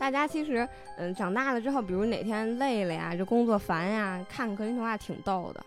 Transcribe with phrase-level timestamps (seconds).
[0.00, 5.62] 大家其实，嗯，长大了之后，比如哪天累了呀，这工作烦呀，看格林童话挺逗的。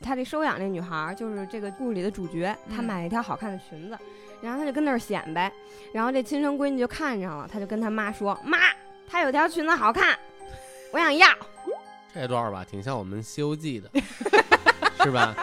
[0.00, 3.98] 他这收养这女孩，就是这个故事里的主角，她买了一条好看的裙子，
[4.40, 5.52] 然后他就跟那儿显摆，
[5.92, 8.58] 然后这亲生闺女就看上了，他就跟他妈说：“妈，
[9.06, 10.18] 她有条裙子好看，
[10.90, 11.28] 我想要。”
[12.14, 13.90] 这段吧，挺像我们《西游记》的，
[15.04, 15.34] 是吧？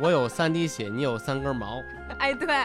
[0.00, 1.82] 我有三滴血，你有三根毛。
[2.20, 2.64] 哎，对，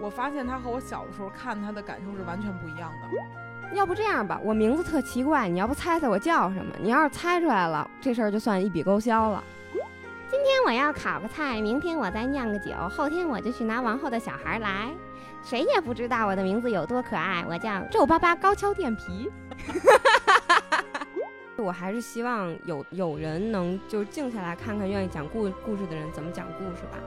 [0.00, 3.08] 我发现他和我小的时候看他的感受是完全不一样的。
[3.74, 6.72] 要不这样吧，我名字特奇怪，你要不猜猜我叫什么？
[6.80, 9.42] 你要是猜出来了，这事儿就算一笔勾销了。
[10.30, 14.90] 今天我要烤个菜，明天我再酿个酒，后天我就去拿王后的小孩来。
[15.42, 19.30] 谁也不知道我的名字有多可爱，我叫皱巴巴高跷垫皮。
[21.58, 26.98] 我还是希望有有人能就静下来看看，愿意讲故故事的人怎么讲故事吧。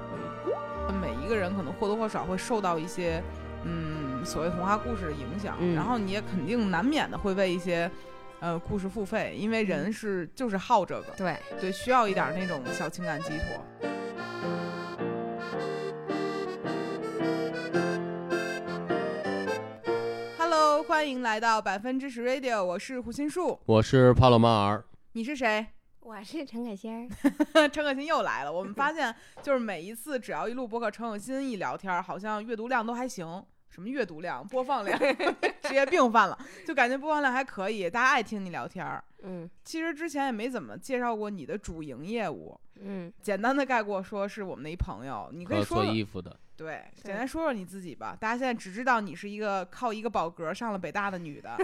[0.89, 3.23] 嗯，每一个人可能或多或少会受到一些
[3.63, 3.94] 嗯
[4.25, 7.89] 所谓童话故事的影响，然后你也肯定难免的会为一些。
[8.41, 13.65] 呃，故事付费，因为人是就是好这个，对对，需要一点那种小情感寄托。
[20.37, 25.65] Hello，欢迎来到百分之十 Radio，我是胡心树，我是帕洛马尔，你是谁？
[26.01, 27.09] 我是陈可辛，
[27.71, 28.51] 陈可辛又来了。
[28.51, 33.43] 我们发现，就是每一次只要一录播客，陈可辛一聊天，好像阅读量都还行。
[33.75, 34.97] 什么阅读量、播放量，
[35.63, 39.03] 职业病犯了，就感觉播放量还可以，大家爱听你聊天儿。
[39.23, 42.57] 嗯，其实之前也没怎么介绍过你的主营业务。
[42.79, 46.39] 嗯，简单的概括说是我们的一朋友，你可以说做衣服的。
[46.55, 48.15] 对，简单说说你自己吧。
[48.17, 51.57] 大家现在只知道你是一个靠一个宝格上了北大的女的。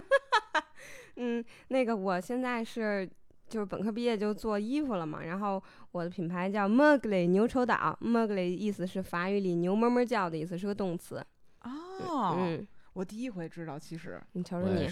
[1.16, 3.10] 嗯，那个我现在是
[3.48, 11.26] 就是本科毕业就做衣服了嘛，然后我的品牌叫 Mugly 牛稠岛，Mugly 意思是法语里牛哞哞叫的意思，是个动词。
[11.64, 14.22] 哦，嗯，我第一回知道，其实。
[14.34, 14.90] 你瞧瞧你，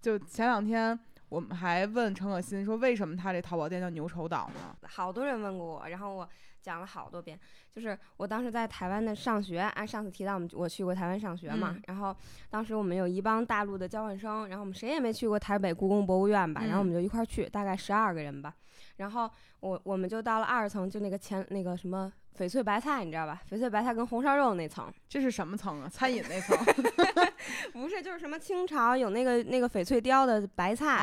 [0.00, 4.76] 就前两天我们还问陈可辛说，为什么他这淘宝店叫牛稠岛呢？
[4.82, 6.28] 好多人问过我，然后我
[6.62, 7.38] 讲了好多遍，
[7.72, 12.16] 就是我当时在台湾的上学，按上次提到我们我去过台湾上学嘛，然后
[12.48, 18.54] 当时我们有一帮大陆的交换生，然后我们谁也没去过台北故宫博物院吧，然后我们就一块儿去，大概十二个人吧，
[18.96, 22.12] 然后我我们就到了二层，就那个前那个什么。
[22.38, 23.40] 翡翠白菜你知道吧？
[23.50, 25.88] 翡翠白菜跟红烧肉那层，这是什么层啊？
[25.88, 26.56] 餐饮那层？
[27.72, 30.98] 不是，就是什么清朝有那个那个翡翠雕的白菜，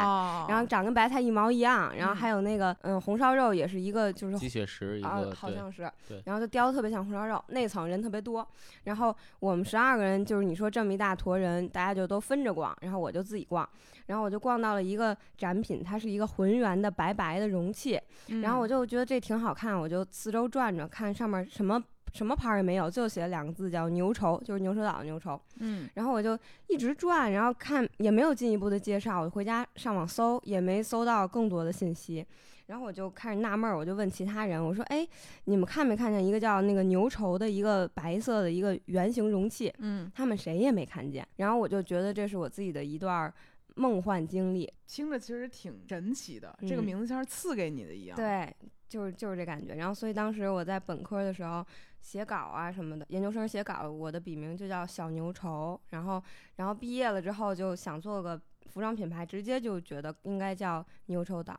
[0.47, 8.47] 然后长跟白菜一毛一样，然后还有那个嗯红烧肉也是一个就是鸡血石一个，好像是，对，然后就雕的特别像红烧肉，那层人特别多，
[8.83, 13.67] 然后我们十二个人就是你说这么一大坨人，大家就都分着逛，然后我就自己逛。
[14.07, 17.99] 然后我就逛到了一个展品，它是一个浑圆的白白的容器，
[18.41, 21.83] 然后我就觉得这挺好看，我就四周转转，看上面什么
[22.13, 25.39] 什么牌儿也没有，就写了两个字叫牛稠，就是牛稠岛的牛稠。
[25.59, 32.25] 嗯，然后我就一直转，然后看也没有进一步的介绍，我回家上网搜也没搜到更多的信息，
[32.67, 35.05] 然后我就开始纳闷儿，我就问其他人，我说：“哎，
[35.43, 41.27] 你们看没看见一个叫那个牛稠的一个白色的一个圆形容器？”嗯，他们谁也没看见。
[41.35, 43.33] 然后我就觉得这是我自己的一段。
[43.75, 48.15] 梦幻经历听着其实挺神奇的，这个名字像是赐给你的一样。
[48.15, 48.53] 对，
[48.87, 49.75] 就是就是这感觉。
[49.75, 51.65] 然后，所以当时我在本科的时候
[52.01, 55.79] 写稿啊什么的，研究生写稿，我的笔名就叫小牛愁。
[55.89, 56.21] 然后，
[56.55, 61.57] 然后毕业了之后就想做个服装品牌，直接就觉得应该叫牛愁岛。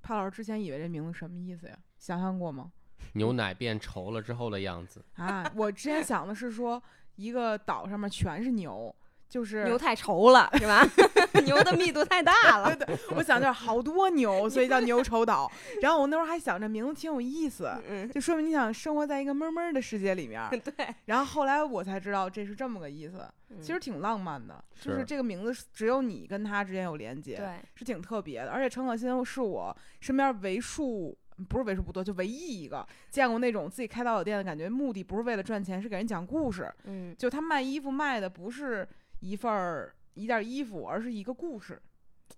[0.00, 1.78] 潘老师之前以为这名字什么意思呀？
[1.98, 2.72] 想象过吗？
[3.12, 5.50] 牛奶变稠了之后的样子啊！
[5.54, 6.82] 我之前想的是说，
[7.16, 8.94] 一个岛上面全是牛。
[9.28, 10.82] 就是牛太稠了，是吧？
[11.44, 12.74] 牛的密度太大了。
[12.74, 15.50] 对对，我想就是好多牛，所以叫牛稠岛。
[15.82, 17.70] 然后我那会儿还想着名字挺有意思，
[18.12, 20.48] 就说明你想生活在一个闷闷的世界里面。
[20.50, 20.72] 对。
[21.04, 23.26] 然后后来我才知道这是这么个意思，
[23.60, 24.64] 其实挺浪漫的。
[24.80, 28.50] 就是这个名字只有你跟他之间有连接，对，是挺特别的。
[28.50, 31.16] 而且陈可辛是我身边为数
[31.48, 36.72] 不是为数不多，就唯一一个见过那种自己开淘宝店的感觉，目的不是为了赚钱，是给人讲故事。
[36.84, 37.14] 嗯。
[37.16, 38.88] 就他卖衣服卖的不是。
[39.20, 41.80] 一份儿一件衣服，而是一个故事，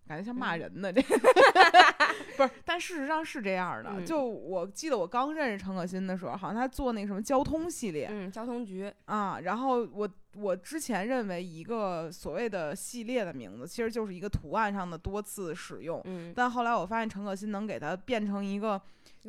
[0.07, 0.93] 感觉像骂人呢。
[0.93, 1.01] 这
[2.37, 4.03] 不是，但事实上是这样的。
[4.05, 9.41] 就我记得我刚认识陈可辛的时候，好像他做那个什么交通系列，嗯，交通局啊。
[9.41, 16.01] 然后我我之前认为一个所谓的系列的名字，其实就是一个图案上的多次使用。
[16.05, 16.33] 嗯。
[16.35, 18.81] 但后来我发现陈可辛能给它变成一个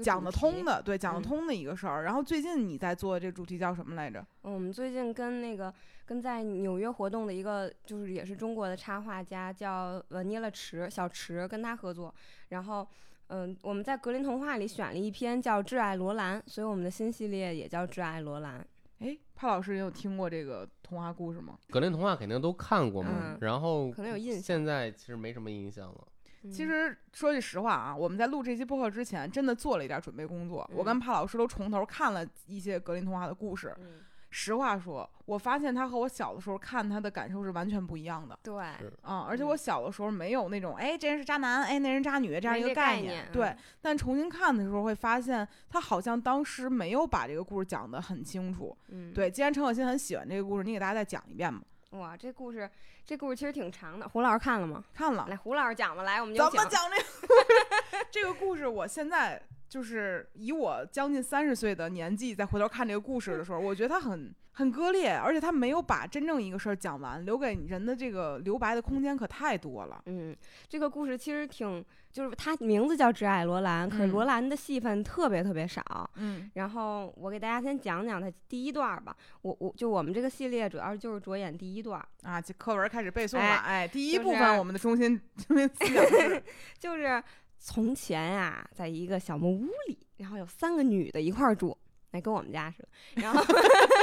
[0.02, 2.06] 讲得通的，对，讲得通的一个事儿。
[2.06, 4.26] 然后最近你在做的这主题叫什么来着？
[4.42, 5.74] 我们最近跟那个。
[6.12, 12.14] 跟在纽约活动的一个就是也是中国的插画家叫呃捏了池小池跟他合作，
[12.50, 12.86] 然后
[13.28, 18.60] 嗯我们在格林童话里选了一篇叫《挚爱罗兰》，所以我们的新系列也叫《挚爱罗兰》。
[19.00, 21.58] 哎，潘老师，你有听过这个童话故事吗？
[21.70, 24.42] 格林童话肯定都看过嘛，嗯然后可能有印象。
[24.42, 26.08] 现在其实没什么印象了。
[26.52, 30.70] 其实说句实话啊，我们在录这期播客之前，真的做了一点准备工作。
[30.76, 33.74] 我跟嗯潘老师都从头看了一些格林童话的故事。
[34.32, 43.28] 嗯，实话说，我发现他和我小的时候看他的感受是完全不一样的对，是啊、而且嗯我小的时候没有那种哎这人是渣男，哎那人渣女这样一个概念。
[43.32, 48.76] 对嗯，但重新看的时候会发现，他好像当时没有把这个故事讲得很清楚。
[48.88, 51.62] 嗯，对，既然陈可辛很喜欢这个故事，你给大家再讲一遍吧。
[51.92, 52.70] 哇，这故事
[53.06, 54.08] 这故事其实挺长的。
[54.08, 54.82] 胡老师看了吗？
[54.94, 57.04] 看了，来，胡老师讲吧，来，我们就怎么讲这个？
[58.10, 70.02] 这个故事，我现在就是以我将近三十岁的年纪再回头看这个故事的时候，我觉得它很很割裂，而且它没有把真正一个事儿讲完，留给人的这个留白的空间可太多了。
[70.08, 70.36] 嗯，
[70.68, 75.82] 这个故事其实挺，就是它名字叫《只爱罗兰》，可罗兰的戏份特别特别少。
[76.16, 79.16] 嗯然后我给大家先讲讲它第一段儿吧。
[79.42, 83.42] 我我就我们这个系列主要就是着眼第一段儿，啊，这课文开始背诵了。
[83.42, 85.18] 哎哎，第一部分我们的中心
[85.48, 86.44] 中心思想是
[86.78, 87.24] 就是
[87.64, 91.78] 从前呀、在一个小木屋里，然后有三个女的一块儿住。
[92.10, 93.22] 哎，跟我们家似的。
[93.22, 93.42] 然后，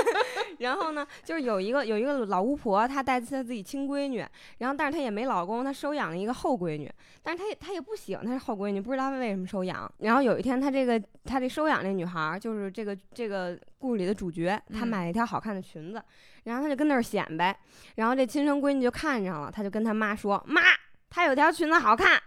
[0.60, 4.24] 然后呢，就是有一个有一个老巫婆，她带她自己亲闺女，
[4.56, 6.90] 然后但是她也没老公，她收养了一个后闺女，
[7.22, 9.92] 但是她也她也不喜欢她是后闺女，不知道为什么收养。
[9.98, 16.02] 然后有一天，她这个她这收养这女孩儿，就是这个这个故事里的主角，她嗯买了一条好看的裙子，
[16.44, 17.54] 然后她就跟那儿显摆，
[17.96, 20.62] 然后这亲生闺女就看上了，她就跟她妈说：“妈，
[21.10, 22.18] 她有条裙子好看，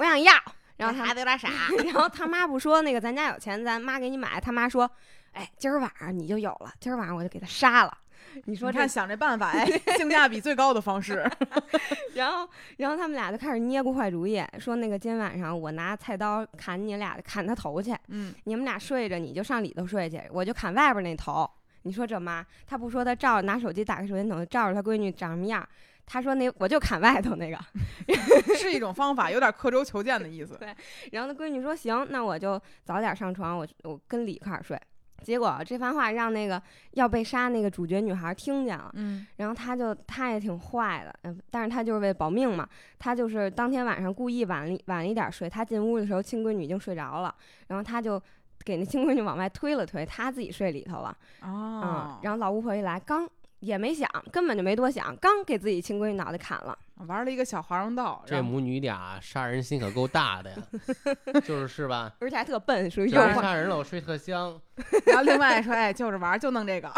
[0.00, 0.32] 我想要。”
[0.78, 1.48] 然后他孩子有点傻。
[1.84, 4.40] 然后他妈不说那个咱家有钱，咱妈给你买。
[4.40, 4.90] 他妈说，
[5.32, 7.96] 哎，今儿晚上你就有了，今儿晚上我就给他杀了。
[8.44, 9.66] 你说这你看，想这办法，哎，
[9.98, 11.28] 性价比最高的方式。
[12.14, 12.48] 然后
[12.78, 21.50] 然后他们俩就开始捏咕坏主意，说那个今晚上我拿菜刀砍你俩，砍他头去，嗯，你们俩睡着，你就上里头睡去，我就砍外边那头。
[21.82, 25.66] 你说这妈，她不说他照拿手机打开手电筒照着他闺女长什么样，
[26.06, 27.58] 他说那我就砍外头那个。
[28.56, 30.56] 是一种方法，有点刻舟求剑的意思。
[30.58, 30.74] 对
[31.12, 34.78] 然后他闺女说行，那我就早点上床，我我跟里块儿睡。
[35.22, 36.60] 结果这番话让那个
[36.92, 42.66] 要被杀那个主角女孩听见了，嗯然后他就他也挺坏的，嗯，但是他就是为保命嘛，
[42.98, 47.34] 他就是当天晚上故意晚了晚了一点睡，他进屋的时候亲闺女已经睡着了，
[47.68, 48.20] 然后他就
[48.64, 53.28] 给那亲闺女往外推了推，她自己睡里头了，哦嗯，，然后老巫婆一来，刚
[53.60, 56.76] 也没想，根本就没多想，刚给自己亲闺女脑袋砍了，
[57.06, 58.22] 玩了一个小华容道。
[58.26, 60.56] 这母女俩杀人心可够大的呀，
[61.44, 62.12] 就是是吧？
[62.20, 64.58] 而且还特笨，属于这诱惑，人杀人了，我睡特香。
[65.06, 66.90] 然后另外说，哎，就是玩儿，就弄这个。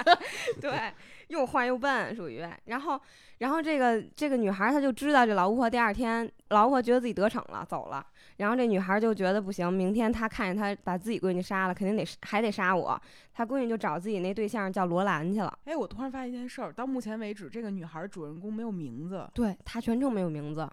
[0.62, 0.92] 对，
[1.28, 2.42] 又坏又笨，属于。
[2.64, 2.98] 然后，
[3.38, 8.04] 然后这个这个女孩儿她就知道这老巫婆第二天，老巫婆觉得自己得逞了，走了。
[8.38, 13.00] 然后这女孩儿就觉得不行，明天她看见她把自己闺女杀了，肯定得还得杀我。
[13.32, 15.58] 她闺女就找自己那对象叫罗兰去了。
[15.64, 19.28] 哎，我突然发现一件事儿，到目前为止，这个女孩儿主人公没有名字。
[19.34, 20.68] 对她全程没有名字，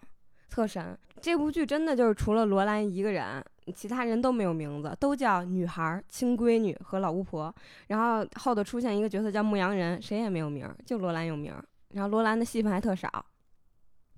[0.50, 0.98] 特神。
[1.22, 7.54] 这部剧真的就是除了罗兰一个人，其他人都没有名字，都叫女孩儿、亲闺女和老巫婆。
[7.88, 11.66] 然后后头出现一个角色叫牧羊人，谁也没有名儿，就罗兰有名儿。
[11.94, 13.26] 然后罗兰的戏份还特少。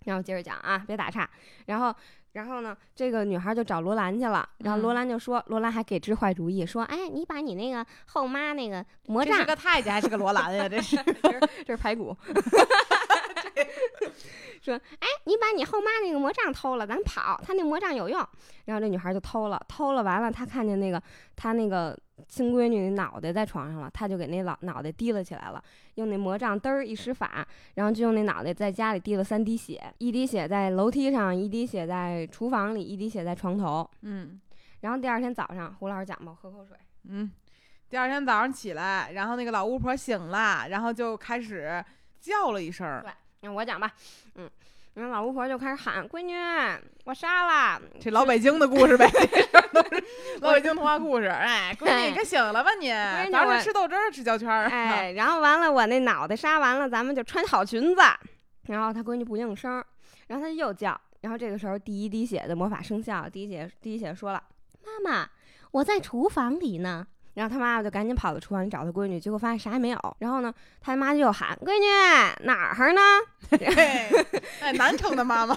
[0.05, 1.29] 然后接着讲啊，别打岔。
[1.65, 1.93] 然后，
[2.33, 4.47] 然后呢，这个女孩就找罗兰去了。
[4.59, 10.69] 然后罗嗯兰就说，罗兰还给支坏主意，说，哎，你把你那个后妈那个魔杖这是个太监还是个罗兰呀？
[10.69, 10.97] 这是
[11.65, 12.15] 这是排骨。
[14.61, 18.19] 说，哎，你把你后妈那个魔杖偷了，咱跑，他那魔杖有用。
[18.65, 21.01] 然后这女孩就偷了，偷了完了，她看见那个
[21.35, 21.97] 她那个
[22.27, 25.63] 亲闺女的脑袋在床上了，她就给那老脑袋提了起来了，
[25.95, 33.89] 用那魔杖嘚儿一施法，然后就用那脑袋在家里滴了三滴血，一滴血在楼梯上，一滴血在厨房里，一滴血在床头。
[34.01, 34.39] 嗯
[34.81, 36.75] 然后第二天早上，胡老师讲吧，我喝口水。
[37.07, 37.31] 嗯。
[37.89, 41.81] 第二天早上起来，然后那个老巫婆醒了，然后就开始
[42.19, 43.05] 叫了一声儿。
[43.41, 43.91] 那我讲吧，
[44.35, 44.49] 嗯，
[44.95, 46.33] 然后老巫婆就开始喊：“闺女，
[47.05, 49.07] 我杀了！”这老北京的故事呗，
[50.41, 51.27] 老北京童话故事。
[51.27, 52.87] 哎，闺女，你该醒了吧你？
[52.87, 54.65] 女早上我吃豆汁儿，吃焦圈儿。
[54.69, 58.01] 哎，然后完了，我那脑袋杀完了，咱们就穿好裙子。
[58.63, 59.83] 然后她闺女不应声，
[60.27, 60.99] 然后他又叫。
[61.21, 64.43] 然后这个时候，第一滴血的魔法生效，第一血第一血说了
[64.83, 65.29] ：“妈妈，
[65.71, 67.05] 我在厨房里呢。”
[67.37, 70.17] 然后他妈妈就赶紧跑到厨房里找他闺女，结果发现啥也没有。
[70.17, 70.51] 然后呢，
[70.81, 72.99] 他妈就又喊：“闺女哪儿呢？”
[73.51, 73.57] 嘿
[74.59, 75.55] 哎，南城的妈妈。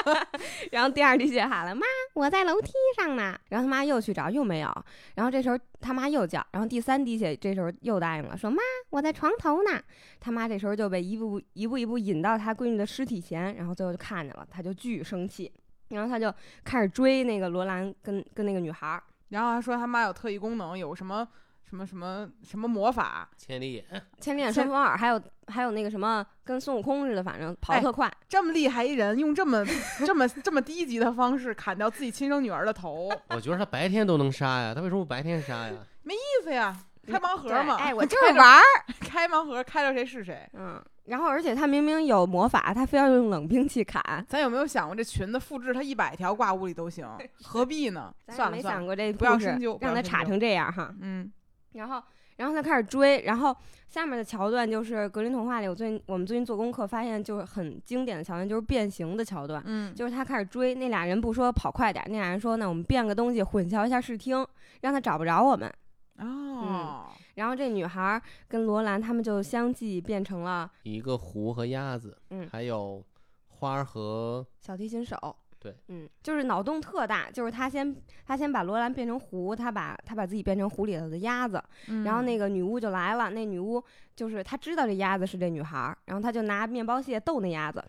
[0.72, 1.84] 然后第二滴血喊了：“妈，
[2.14, 4.84] 我在楼梯上呢。”然后他妈又去找，又没有。
[5.14, 9.78] 然后这时候他妈又叫，然后第三滴血这时候又答应了，说：“妈，我在床头呢。”
[10.20, 15.52] 他妈这时候就被一步一步一步引到他闺女的尸体前，然后最后就看见了，他就巨生气，
[15.90, 16.34] 然后他就
[16.64, 19.02] 开始追那个罗兰跟跟那个女孩儿。
[19.30, 21.26] 然后还说他妈有特异功能，有什么
[21.64, 23.84] 什么什么什么魔法，千里眼，
[24.20, 28.12] 千里眼千顺风耳，还有还有那个什么跟孙悟空似的，反正跑特快。
[28.28, 29.64] 这么厉害一人，用这么
[30.04, 35.72] 这么这么低级的方式砍掉自己亲生女儿的头， 我觉得他白天都能杀呀，他为什么不白天杀呀？
[36.02, 36.76] 没意思呀？
[37.06, 38.62] 开盲盒嘛，对哎，我 就是玩儿。
[39.00, 40.48] 开盲盒，开着谁是谁。
[40.52, 40.80] 嗯，
[41.10, 44.24] 然后而且他明明有魔法，他非要用冷兵器砍。
[44.28, 47.04] 咱有没有想过，这裙子复制他一百条挂屋里都行，
[47.42, 48.14] 何必呢？
[48.28, 50.94] 算了算了，没想过这不要深究让他岔要深究成这样哈。
[51.00, 51.30] 嗯
[51.72, 52.00] 然后，
[52.36, 53.56] 然后他开始追，然后
[53.88, 59.60] 下面的桥段就是格林童话里，我最近我们最近做功课发现，就是很经典的桥段，就是变形的桥段。
[59.66, 64.46] 嗯，就是他开始追那俩人，不说跑快点儿，那俩人说呢我们变个东西混淆一下视听，
[64.82, 65.72] 让他找不着我们。
[66.18, 67.06] 哦，
[67.40, 73.02] 然后这女孩儿跟罗兰他们就相继变成了一个狐和鸭子，嗯还有
[73.48, 75.16] 花儿和小提琴手。
[75.58, 81.62] 对，嗯，就是脑洞特大，就是他先他先把罗兰变成狐，他把他把自己变成狐里头的鸭子，
[82.04, 83.82] 然后那个个女巫就来了，那女巫
[84.14, 87.82] 就是他知道这鸭子是这女孩儿，然后他就拿面包屑逗那鸭子，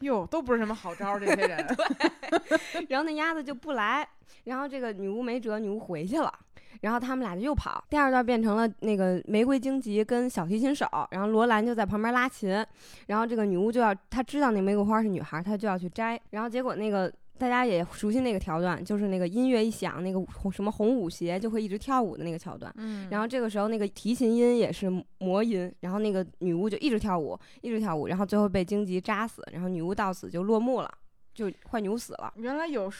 [0.00, 1.66] 哟，都不是什么好招儿，这些人。
[2.88, 4.06] 然后那鸭子就不来，
[4.44, 6.32] 然后这个女巫没辙，女巫回去了。
[6.82, 7.84] 然后他们俩就又跑。
[7.88, 12.64] 第二段变成了那个玫瑰荆棘跟小提琴手，然后罗兰就在旁边拉琴，
[13.06, 17.12] 然后这个女巫就要她知道那玫瑰花是女孩，她就要去摘，然后结果那个。
[17.38, 22.72] 大家也熟悉那个桥段，就是那个音乐一响，那个红什么红舞鞋就会一直跳舞的那个桥段。
[22.78, 30.90] 嗯然后这个时候那个提琴音也是魔音，然后那个女巫就一直跳舞，一直跳舞，然后最后被荆棘扎死，然后女巫到此就落幕了，
[31.34, 32.90] 就坏女巫死了，原来有，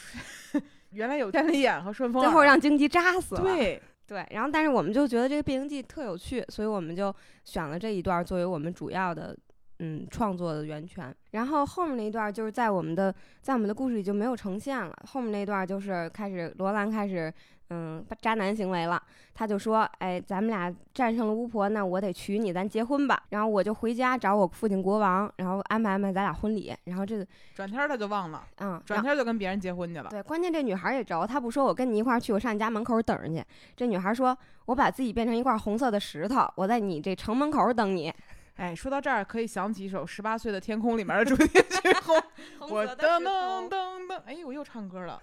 [0.97, 3.43] 原来有千里眼和顺风耳，最后让荆棘扎死了。
[3.43, 9.37] 对，对，然后但是我们就觉得这个变形记特有趣，所以我们就选了这一段作为我们主要的
[9.81, 11.15] 嗯创作的源泉。
[11.33, 17.33] 然后后面那一段就是在我们的在我们的故事里就没有呈现了，后面那段就是开始罗兰开始
[17.71, 19.03] 嗯渣男行为了，
[19.35, 23.23] 他就说哎咱们俩战胜了巫婆，那我得娶你，咱结婚吧。
[23.31, 26.75] 然后我就回家找我父亲国王，然后安排安排咱俩婚礼。
[26.85, 30.09] 然后这个转天他就忘了，嗯转天就跟别人结婚去了。
[30.11, 33.45] 对，关键这女孩也轴，她不说我跟你一块儿去，我上你家门口等着去。
[33.77, 38.13] 这女孩说，我把自己变成一块红色的石头，我在你这城门口等你。
[38.57, 45.23] 哎，说到这儿，可以想起一首《十八岁的天空》里面的主题曲 《红我噔噔噔噔》，哎，我又唱歌了，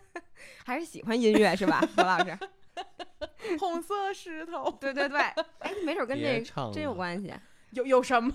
[0.64, 2.36] 还是喜欢音乐是吧，何老师？
[3.58, 5.18] 红色石头对对对，
[5.58, 7.32] 哎，没准跟这真有关系。
[7.72, 8.32] 有有什么？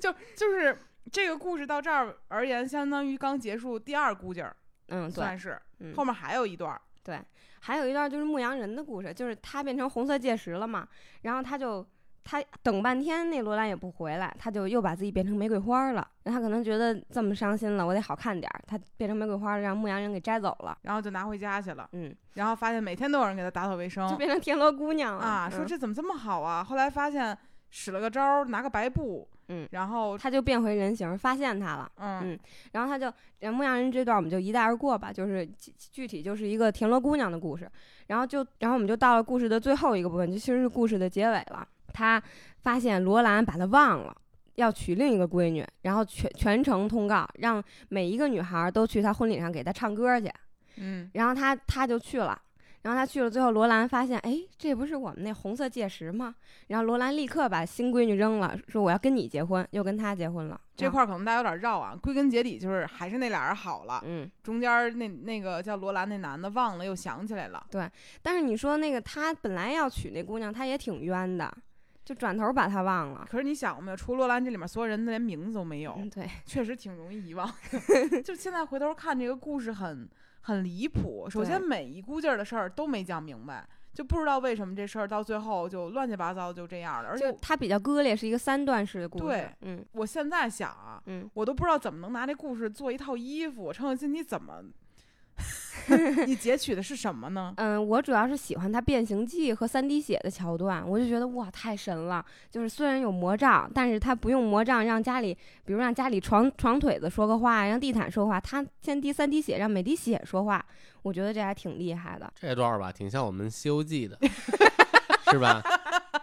[0.00, 0.78] 就就是
[1.10, 4.54] 这个故事到这儿而言，相当于刚结束第二估计儿，
[4.88, 7.20] 嗯，算，是嗯后面还有一段对。
[7.64, 10.86] 还有一段就是牧羊人的故事，就是他变成红色戒石了嘛，
[11.22, 11.86] 然后他就
[12.24, 16.06] 他等半天，那罗兰也不回来，他就又把自己变成玫瑰花了。
[16.24, 20.76] 那他可能觉得这么伤心了，我得好看点儿，他变成玫瑰花了，让牧羊人给摘走了。
[20.82, 26.62] 然后就拿回家去了，嗯，然后发现每天都有人给他打扫卫生就变成田螺姑娘了啊，说嗯这怎么这么好啊？
[26.62, 27.36] 后来发现
[27.70, 31.90] 使了个招儿，拿个白布，嗯然后他就变回人形，发现他了。
[31.96, 32.38] 嗯嗯
[32.72, 37.68] 然后他就，呃牧羊人这段我们就一带而过吧，就是具具体就是一个田螺姑娘的故事。
[38.08, 41.66] 然后就，然后我们就到了故事的最后一个部分，就其实是故事的结尾了。
[41.92, 42.22] 他
[42.62, 44.16] 发现罗兰把他忘了，
[44.56, 50.30] 要娶另一个闺女，然后全全程通告，让每一个女孩都去他婚礼上给他唱歌去。
[50.76, 52.40] 嗯然后他他就去了，
[52.80, 56.34] 然后他去了，最后罗兰发现，哎，这不是我们那红色戒石吗？
[56.68, 60.58] 然后罗兰立刻把新闺女扔了，说我要跟你结婚，又跟他结婚了。
[60.74, 64.28] 这，块儿可能大家有点绕啊，归根结底就是还是那俩人好了，嗯。
[64.42, 67.86] 中间儿那那个叫罗兰那男的忘了又想起来了，对
[68.22, 71.54] 但是你说那个他本来要娶那姑娘，他也挺冤的，
[72.12, 73.26] 就转头把他忘了。
[73.30, 73.96] 可是你想过没有？
[73.96, 77.50] 除了罗兰这里面所有人连名字都没有，嗯，对，确实挺容易遗忘。
[78.22, 80.06] 就现在回头看这个故事很
[80.42, 81.28] 很离谱。
[81.30, 87.08] 首先每一股劲儿的事儿都没讲明白，就不知道为什么这事儿到最后就乱七八糟就这样了。
[87.08, 89.24] 而且它比较割裂，是一个三段式的故事。
[89.24, 93.72] 对嗯我现在想啊，嗯，我都不知道怎么能拿这故事做一套衣服。
[93.72, 94.62] 程咬金，你怎么？
[96.26, 97.52] 你截取的是什么呢？
[97.56, 102.24] 嗯，我主要是喜欢他变形记和三滴血的桥段，我就觉得哇太神了。
[102.50, 110.64] 就是虽然有魔杖，但是他不用魔杖让家里，比如让家里床床腿子说个话，让地毯说话，他先滴三滴血，让每滴血说话，
[111.02, 112.32] 我觉得这还挺厉害的。
[112.40, 114.16] 这段儿吧，挺像我们《西游记》的，
[115.32, 115.60] 是吧？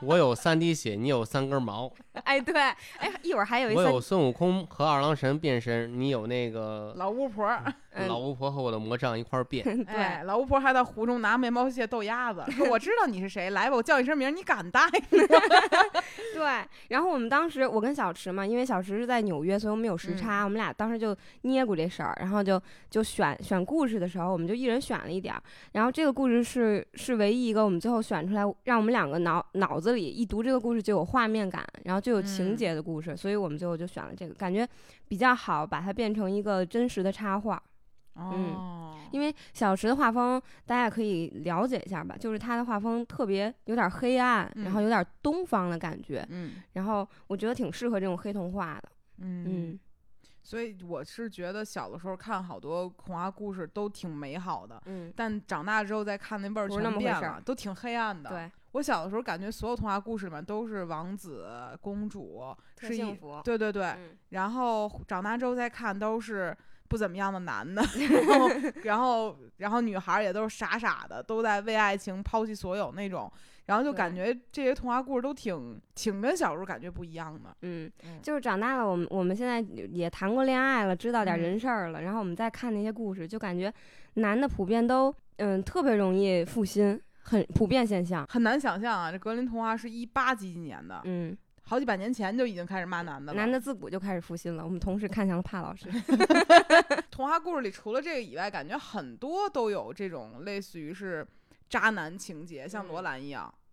[0.02, 1.92] 我有三滴血，你有三根毛。
[2.24, 7.74] 哎，对，哎，一会儿还有一三我有孙悟空和二郎神变身，你有那个老巫婆，嗯
[8.08, 9.64] 老巫婆和我的魔杖一块儿变。
[9.86, 15.02] 对哎，老巫婆还在湖中拿面包屑逗鸭子， 说我知道你是谁，来吧，我叫你声名，你敢答应？
[16.36, 25.42] 对，然后我们当时我跟小池嘛，因为小池是在纽约，所以我们有时差，我们俩当时就捏咕这事儿，然后就就选选故事的时候，我们就一人选了一点儿，
[25.74, 34.68] 然后这个故事是是唯一一个我们最后选出来，让我们两个脑脑子里一读这个故事就有画面感，然后就有情嗯节的故事，所以我们最后就选了这个，感觉
[35.08, 37.62] 比较好，把它变成一个真实的插画。
[38.20, 48.90] 哦，因为小池的画风，大家也可以了解一下吧，就是他的画风特别有点黑暗，然后嗯有点东方的感觉，嗯然后我觉得挺适合这种黑童话的。
[49.20, 49.80] 嗯嗯
[50.42, 58.30] 所以我是觉得小的时候看好多童话故事都挺美好的，嗯，但长大之后再看那味儿全变了都挺黑暗的。
[58.30, 63.40] 对，我小的时候感觉所有童话故事里面都是王子公主，特是幸福。
[63.44, 66.56] 对对对，嗯然后长大之后再看都是
[66.90, 67.82] 不怎么样的男的，
[68.12, 68.50] 然后
[68.84, 73.32] 然后然后女孩儿也都是傻傻的，都在为爱情抛弃所有那种，
[73.68, 77.56] 然后就感觉这些童话故事都挺挺跟小时候感觉不一样的。
[77.62, 83.72] 嗯嗯，就是长大了，我们我们现在也谈过恋爱了，知道点嗯人事儿了，然后我们再看那些故事，就感觉
[84.16, 88.26] 男的普遍都嗯特别容易负心，很普遍现象。
[88.28, 91.38] 很难想象啊，这格林童话是一八几几年的，嗯，
[91.70, 93.38] 好几百年前就已经开始骂男的了。
[93.38, 94.64] 男的自古就开始负心了。
[94.66, 95.88] 我们同时看向了帕老师。
[97.12, 101.24] 童话故事里除了这个以外，感觉很多都有这种类似于是
[101.70, 103.54] 渣男情节，像罗嗯兰一样。
[103.54, 103.69] 嗯，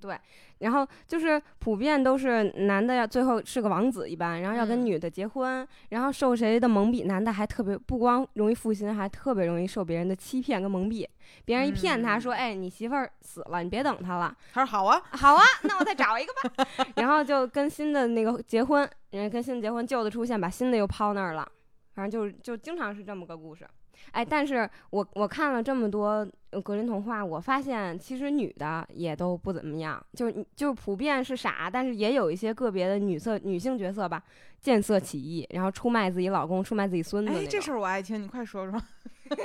[0.00, 0.18] 对，
[0.58, 11.06] 然后就是普遍都是男的要最后是个王子一般，然后要跟嗯女的结婚，然后受谁的蒙蔽，男的还特别不光容易负心，还特别容易受别人的欺骗跟蒙蔽。
[11.44, 14.34] 别人一骗他说：“嗯哎，你媳妇儿死了，你别等她了。
[14.52, 16.66] 他说好啊，”好啊，那我再找一个吧。
[16.96, 21.46] 然后就跟新的那个结婚，人家跟新的结婚，旧的出现，把新的又抛那儿了。
[21.94, 23.66] 反正就是就经常是这么个故事。
[24.12, 34.22] 哎，但是我我看了这么多呃格林童话，我发现其实女的也都不怎么样，就是就是普遍是傻，但是也有一些个别的女色女性角色吧，
[34.60, 38.80] 见色起意，然后出卖自己老公、出卖自己孙子那哎，这事儿我爱听，你快说说。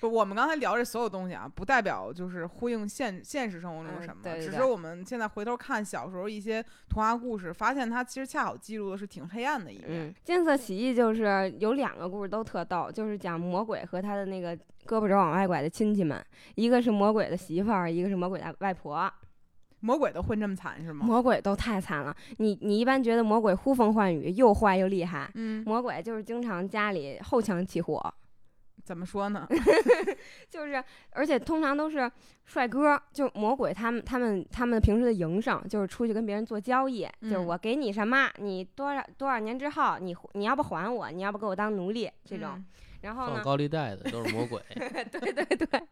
[0.00, 9.86] 不，我们刚才聊这所有东西啊，不代表就是呼应现现实生活中嗯什么，对对对只是我们现在回头看小时候一些童话故事，发现它其实恰好记录的是挺黑暗的一面。
[9.88, 16.22] 嗯，见色起义就是有两个故事都特逗，就是讲魔鬼和他的那个胳膊肘往外拐的亲戚们，
[16.54, 19.10] 一个是魔鬼的媳妇儿，一个是魔鬼的外婆。
[19.80, 21.04] 魔鬼都混这么惨是吗？
[21.04, 28.14] 魔鬼都太惨了，你你一般觉得魔鬼呼风唤雨，又坏又厉害，嗯，魔鬼就是经常家里后墙起火，
[28.84, 29.48] 怎么说呢？
[30.48, 32.10] 就是而且通常都是
[32.44, 42.64] 帅哥，就魔鬼他们他们他们平时的营生就是出去跟别人做交易，就是嗯我给你什么，你多少多少年之后你你要不还我，你要不给我当奴隶这种，嗯
[43.04, 45.82] 然后呢放，高利贷的都是魔鬼， 对对对，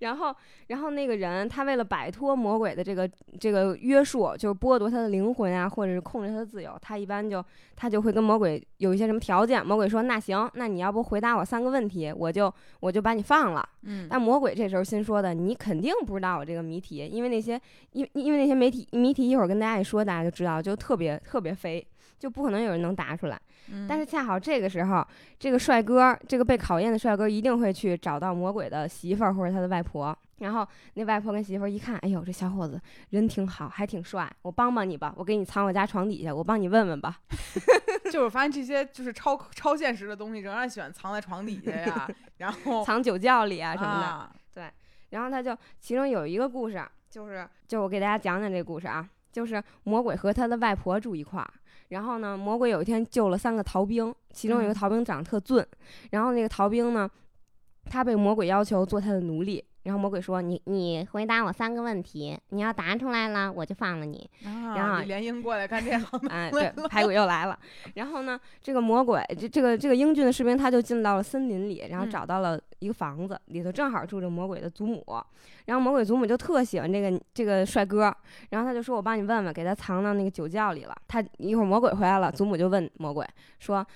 [0.00, 0.34] 然后
[0.66, 3.08] 然后那个人他为了摆脱魔鬼的这个
[3.40, 7.42] 这个约束，就是剥夺他的灵魂啊，或者是控制他的自由，他一般就
[7.74, 13.66] 他就会跟魔鬼有一些什么条件，魔鬼说那行，那你要不回答我三个问题，我就我就把你放了。
[13.84, 17.58] 嗯，但魔鬼这时候心说的，你肯定不知道我这个谜题，因为那些
[17.92, 21.86] 因因为那些谜题谜题一会儿跟大家一说，大家就知道，就特别特别飞，
[22.18, 23.40] 就不可能有人能答出来。
[23.70, 25.06] 嗯但是恰好这个时候，
[25.38, 30.16] 这个帅哥，这个被考验的帅哥一定会去找到魔鬼的媳妇儿或者他的外婆。
[30.38, 37.18] 然后那外婆跟媳妇儿一看，哎呦，这小伙子人挺好，还挺帅，我帮帮你吧，我给你藏我家床底下，我帮你问问吧。
[38.04, 44.06] 就是我发现这些就是超超现实的东西，仍然喜欢藏在床底下呀， 然后藏酒窖里啊什么的。
[44.06, 44.32] 啊
[45.10, 51.50] 然后他就其中有一个故事，就是就我给大家讲讲这个故事啊，就是魔鬼和他的外婆住一块儿，
[51.88, 55.64] 然后呢，魔鬼有一天救了三个逃兵，其中有一个嗯逃兵长得特俊，
[56.10, 57.10] 然后那个逃兵呢，
[57.84, 59.64] 他被魔鬼要求做他的奴隶。
[59.84, 64.28] 然后魔鬼说：“你你回答我三个问题，你要答出来了，我就放了你。
[64.44, 67.58] 啊，然后李莲英过来干这行的，哎，对，排骨又来了。
[67.94, 75.04] 然后呢，这个魔鬼，这这个这个英俊的士兵，他就进到了森林里，然后嗯找到了一个房子，里头正好住着魔鬼的祖母。
[75.66, 78.14] 然后魔鬼祖母就特喜欢这个这个帅哥，
[78.50, 83.26] 然后他就说：“我帮你问问，给他藏到那个酒窖里了。”他一会儿魔鬼回来了，祖母就问魔鬼
[83.58, 83.86] 说：“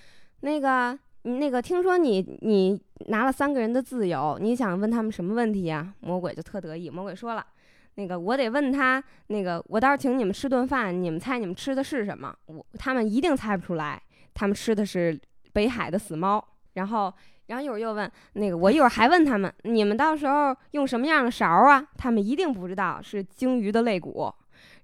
[0.40, 6.90] 那个。”那个听说你你拿了三个人的自由，你想问他们什么问题呀、魔鬼就特得意。
[6.90, 7.46] 魔鬼说了，
[7.94, 12.34] 那个我得问他，那个我到时候请你们吃顿饭，你们猜你们吃的是什么？
[12.46, 14.02] 我他们一定猜不出来，
[14.34, 15.16] 他们吃的是
[15.52, 16.44] 北海的死猫。
[16.72, 17.14] 然后，
[17.52, 21.86] 然后一会儿又问那个，我一会儿还问他们，你们到时候用什么样的勺啊？
[21.98, 24.32] 他们一定不知道是鲸鱼的肋骨。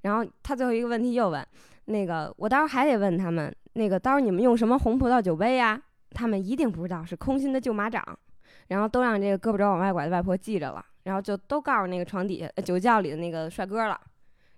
[0.02, 1.42] 然后他最后一个问题又问，
[1.86, 8.04] 那个我到时候还得问他们，那个到时候你们用什么红葡萄酒杯呀、他们一定不知道是空心的旧马掌，
[8.66, 13.98] 然后都让这个胳膊肘往外拐的外婆记着了，然后就都告诉那个床底下、酒窖里的那个帅哥了。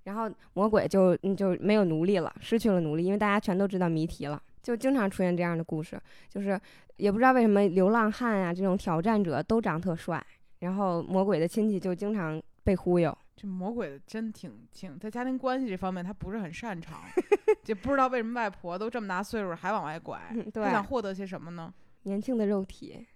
[0.02, 6.60] 然后魔鬼就就没有奴隶了，失去了奴隶，因为大家全都知道谜题了，就经常出现这样的故事，就是
[6.96, 10.24] 也不知道为什么流浪汉啊这种挑战者都长特帅，
[10.60, 13.16] 然后魔鬼的亲戚就经常被忽悠。
[13.36, 17.00] 这魔鬼真挺挺在家庭关系这方面他不是很擅长，
[17.64, 21.72] 就不知道为什么外婆都这么大岁数还往外拐，嗯对他想获得些什么呢？
[22.02, 23.06] 年轻的肉体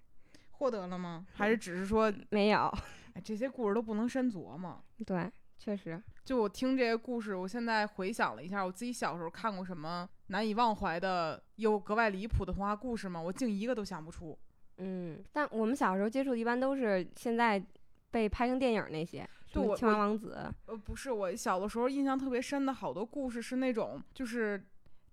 [0.53, 1.27] 获得了吗？
[1.35, 2.73] 还是只是说，没有，
[3.13, 4.83] 哎，这些故事都不能深琢磨？
[5.05, 13.21] 对，确实，就我听这些故事，我现在回想了一下，我自己小时候看过什么难以忘怀的又格外离谱的童话故事吗？
[13.21, 14.37] 我竟一个都想不出。
[14.79, 17.63] 嗯，但我们小时候接触的一般都是现在
[18.11, 24.65] 被拍成电影那些，对青蛙王子，呃，不是，我小的时候印象特别深的好多故事是那种，就是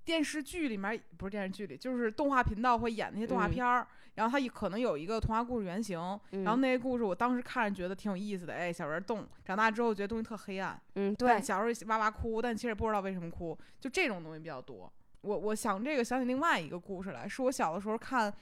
[0.04, 3.52] 电视剧里面不是电视剧里，就是动画频道会演那些动画嗯。
[3.52, 6.00] 片儿，然后它可能有一个童话故事原型，
[6.32, 14.92] 然后嗯那些故事我当时看着觉得挺有意思的，哎，小人动，长大之后觉得东西特黑暗，嗯，对，小时候哇哇哭，但其实也不知道为什么哭，就这种东西比较多。
[15.22, 18.34] 我我想这个想起另外一个故事来，是我小的时候看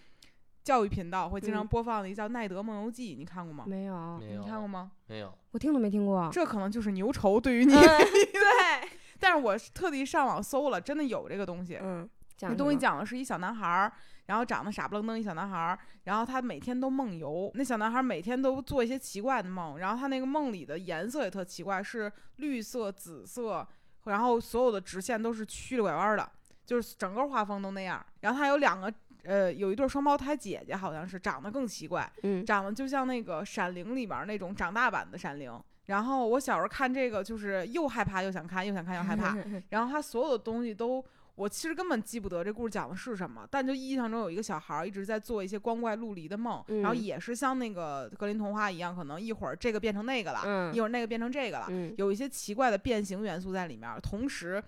[0.63, 1.67] 教育频道会经常嗯。
[1.67, 3.65] 播放的一个叫《奈德梦游记》，你看过吗？
[3.67, 4.41] 没有，没有。
[4.41, 4.91] 你看过吗？
[5.07, 6.29] 没有，我听都没听过。
[6.31, 7.81] 这可能就是牛稠对于你，嗯。
[8.31, 11.77] 对，但是我特地上网搜了，真的有这个东西。
[11.81, 13.91] 嗯，讲这东西讲的是一小男孩儿，
[14.27, 17.51] 然后长得傻不愣登一小男孩儿，然后他每天都梦游。
[17.53, 23.67] 那小男孩儿每天都做一些奇怪的梦，然后他那个梦里的颜色也特奇怪，是绿色、紫色，
[24.05, 26.31] 然后所有的直线都是曲里拐弯的，
[26.65, 28.03] 就是整个画风都那样。
[28.21, 35.51] 然后他有两个，呃，有一对双胞胎姐姐，好像是长得更奇怪，嗯，长得就像那个《闪灵》里边儿那种长大版的闪灵。
[35.89, 39.35] 然后我小时候看这个，就是又害怕又想看，又想看又害怕。
[39.69, 54.63] 然后他所有的东西都，我其实根本记不得这故事讲的是什么，但就印象中有一个小孩儿一直在做一些光怪陆离的梦，然后嗯也是像那个格林童话一样，可能一会儿这个变成那个了，嗯一会儿那个变成这个了，嗯有一些奇怪的变形元素在里面，同时，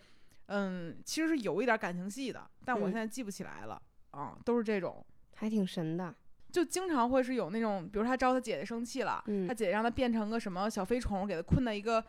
[0.47, 3.79] 嗯，其实是有一点感情戏的，但我嗯现在记不起来了，
[4.09, 5.05] 啊，都是这种。
[5.35, 6.13] 还挺神的。
[6.51, 12.03] 就经常会是有那种，比如他招他姐姐生气了，嗯他姐姐让他变成个什么小飞虫，给他困在一个。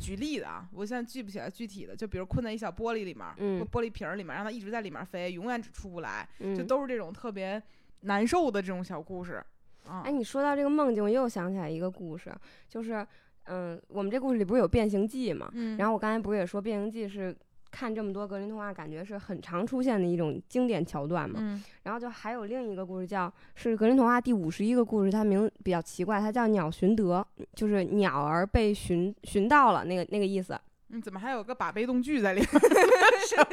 [0.00, 7.60] 举例的啊，我现在记不起来具体的，就比如困在一小玻璃里面，嗯玻璃瓶儿里面，让他一直在里面飞，永远只出不来，就嗯，都是这种特别
[8.02, 9.42] 难受的这种小故事
[9.88, 10.12] 啊哎，。
[10.12, 12.32] 你说到这个梦境，我又想起来一个故事，
[12.68, 13.04] 就是，
[13.46, 15.50] 嗯，我们这故事里不是有变形记嘛？
[15.54, 17.36] 嗯，然后我刚才不是也说变形记是
[17.70, 21.38] 看这么多格林童话，感觉是很常出现的一种经典桥段嘛。
[21.42, 30.58] 嗯然后就还有另一个故事叫是格林童话第五十一个故事，它名比较奇怪，它叫鸟寻得，就是鸟儿被寻寻到了那个那个意思。
[30.90, 32.48] 嗯，怎么还有个把被动句在里面？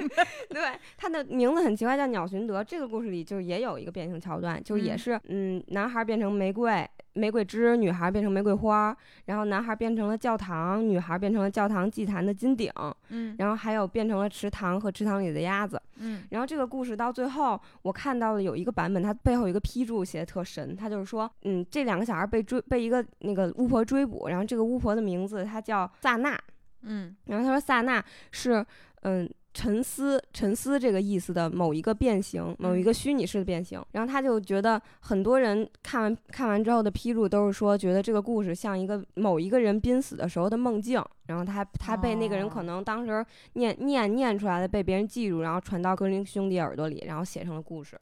[0.49, 0.61] 对，
[0.97, 2.63] 它的名字很奇怪，叫鸟寻得。
[2.63, 8.95] 这个故事里就是也有一个变形桥段，就也嗯是嗯，男孩变成玫瑰玫瑰枝，女孩变成玫瑰花，
[9.25, 12.71] 然后男孩变成了教堂，女孩变成了教堂祭坛的金顶，
[13.09, 15.81] 嗯然后还有变成了池塘和池塘里的鸭子。
[15.97, 26.37] 嗯然后这个故事到最后，我看到了有一个版本，它背后有一个批注写的特神，它就是说，嗯，这两个小孩被追被一个那个巫婆追捕，然后这个巫婆的名字她叫萨娜，
[26.85, 28.65] 嗯然后他说萨娜是
[29.01, 33.81] 嗯沉思沉思这个意思的某一个变形，某一个虚拟式的变形。
[33.93, 41.01] 然后他就觉得很多人看完看完之后的批注都是说，觉得这个故事像一个某一个人濒死的时候的梦境。
[41.27, 47.97] 然后他他被那个人哦可能当时念念念出来的被别人记住，然后传到格林兄弟耳朵里，然后写成了故事。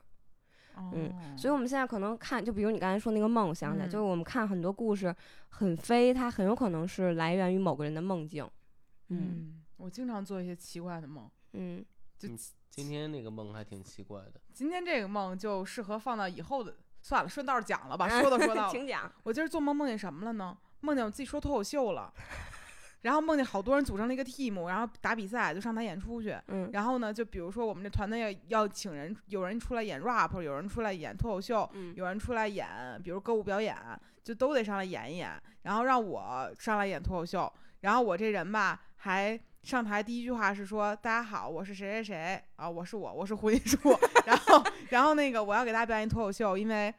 [0.75, 5.15] 嗯哦所以我们现在可能看，就比如你刚才说那个梦，我想起来，嗯就是我们看很多故事
[5.49, 8.43] 很飞，它很有可能是来源于某个人的梦境。
[9.13, 11.29] 嗯嗯，我经常做一些奇怪的梦。
[11.53, 11.83] 嗯。
[12.17, 12.37] 就嗯
[12.69, 16.75] 今天那个梦还挺奇怪的，今天这个梦就适合放到以后的。
[17.01, 18.71] 算了，顺道讲了吧， 说都说到了。
[18.71, 19.11] 请讲。
[19.23, 20.57] 我今儿做梦梦见什么了呢？
[20.79, 22.11] 梦见我自己说脱口秀了，
[23.03, 26.35] 然后梦见好多人组成了一个 team，然后打比赛就上台演出去。
[26.47, 32.67] 嗯然后呢，就比如说我们这团队要要请人，有人出来演 rap，有人出来演脱口秀，嗯有人出来演，
[33.03, 33.75] 比如歌舞表演，
[34.23, 35.31] 就都得上来演一演。
[35.63, 39.37] 然后让我上来演脱口秀，然后我这人吧还。
[39.63, 43.97] 上台第一句话是说：“大家好，我是谁谁谁啊，我是我，我是胡金树。
[44.27, 46.93] 然后，然后那个我要给大家表演脱口秀，因为，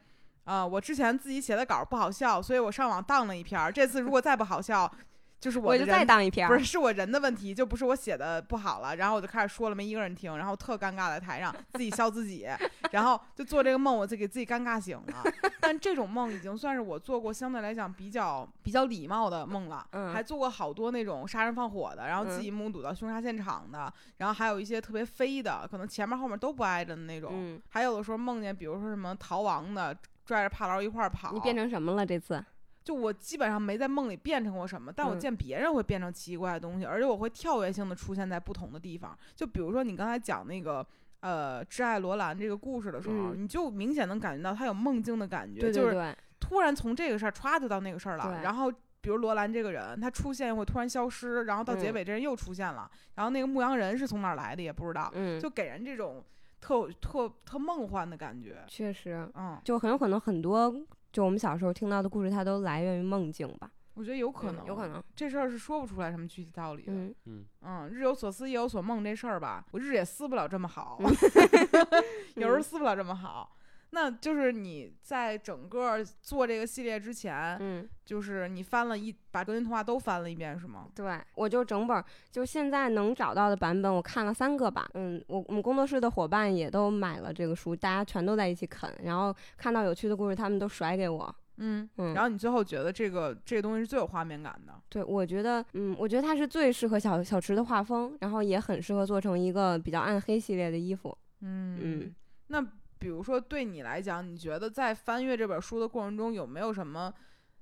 [0.45, 3.71] 啊，我之前自己写的稿不好笑，所以我上网当了一篇儿。
[3.71, 4.91] 这次如果再不好笑，
[5.39, 6.47] 就是我我就再当一篇。
[6.47, 12.47] 不是，是我人的问题，就不是我写的不好了，然后我就开始说了，没一个人听，然后特尴尬在台上，自己笑自己，
[12.91, 15.23] 然后就做这个梦，我就给自己尴尬醒了。
[15.59, 29.95] 但这种梦已经算是我做过相对来讲比较比较礼貌的梦了，嗯还做过好多那种杀人放火的，然后自己目睹到凶杀现场的，然后还有一些特别飞的，可能前面后面都不挨着的那种，嗯，还有的时候梦见，比如说什么逃亡的。
[30.27, 32.43] 拽着帕劳一块儿跑，你变成什么了这次？
[32.85, 39.17] 就我基本上没在梦里变成过什么，但我嗯见别人会变成奇怪的东西，而且我会跳跃性的出现在不同的地方。
[39.35, 40.85] 就比如说你刚才讲那个
[41.19, 48.71] 呃《挚爱罗兰》这个故事的时候，嗯你就明显能感觉到他有梦境的感觉，对就是突然从这个事儿歘就到那个事儿了，然后。
[49.01, 56.25] 比如罗兰这个人，他出现会突然消失，然后到结嗯尾这人又出现了，然后那个牧羊人是从哪儿来的也不知道，嗯，就给人这种
[56.59, 58.63] 特特特梦幻的感觉。
[58.67, 60.73] 确实，嗯，就很有可能很多，
[61.15, 63.71] 就我们小时候听到的故事，它都来源于梦境吧？
[63.93, 65.01] 我觉得有可能，嗯有可能。
[65.15, 66.91] 这事儿是说不出来什么具体道理的。
[66.91, 71.07] 嗯，嗯，嗯，日有所思，夜有所梦这事儿吧，我日也思不了这么好，嗯
[72.35, 73.54] 有时候思不了这么好。
[73.95, 80.89] 那就是你在整个做这个系列之前，嗯，就是你翻了一把格林童话都翻了一遍是吗？
[80.93, 84.85] 对，我就整本儿，就现在能找到的版本，我看了三个吧。
[84.95, 91.33] 嗯，我我们工作室的伙伴也都买了这个书，大家全都在一起啃，然后看到有趣的故事，他们都甩给我。
[91.57, 94.73] 嗯嗯然后你最后觉得这个这个东西是最有画面感的。
[94.89, 101.17] 对，我觉得，嗯，我觉得它是最适合小小池的画风，然后也很适合做成一个比较暗黑系列的衣服。
[101.39, 102.15] 嗯嗯
[102.47, 102.61] 那
[102.97, 107.13] 比如说对你来讲，你觉得在翻阅这本书的过程中，有没有什么，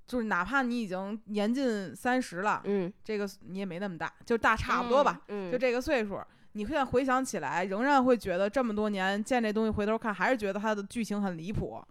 [0.07, 6.21] 就是哪怕你已经年近三十了，嗯，这个你也没那么大，就大差不多吧，嗯，就这个岁数，
[6.53, 11.83] 你现在回想起来，仍然会觉得这么多年见这东西回头看，还是觉得它的剧情很离谱。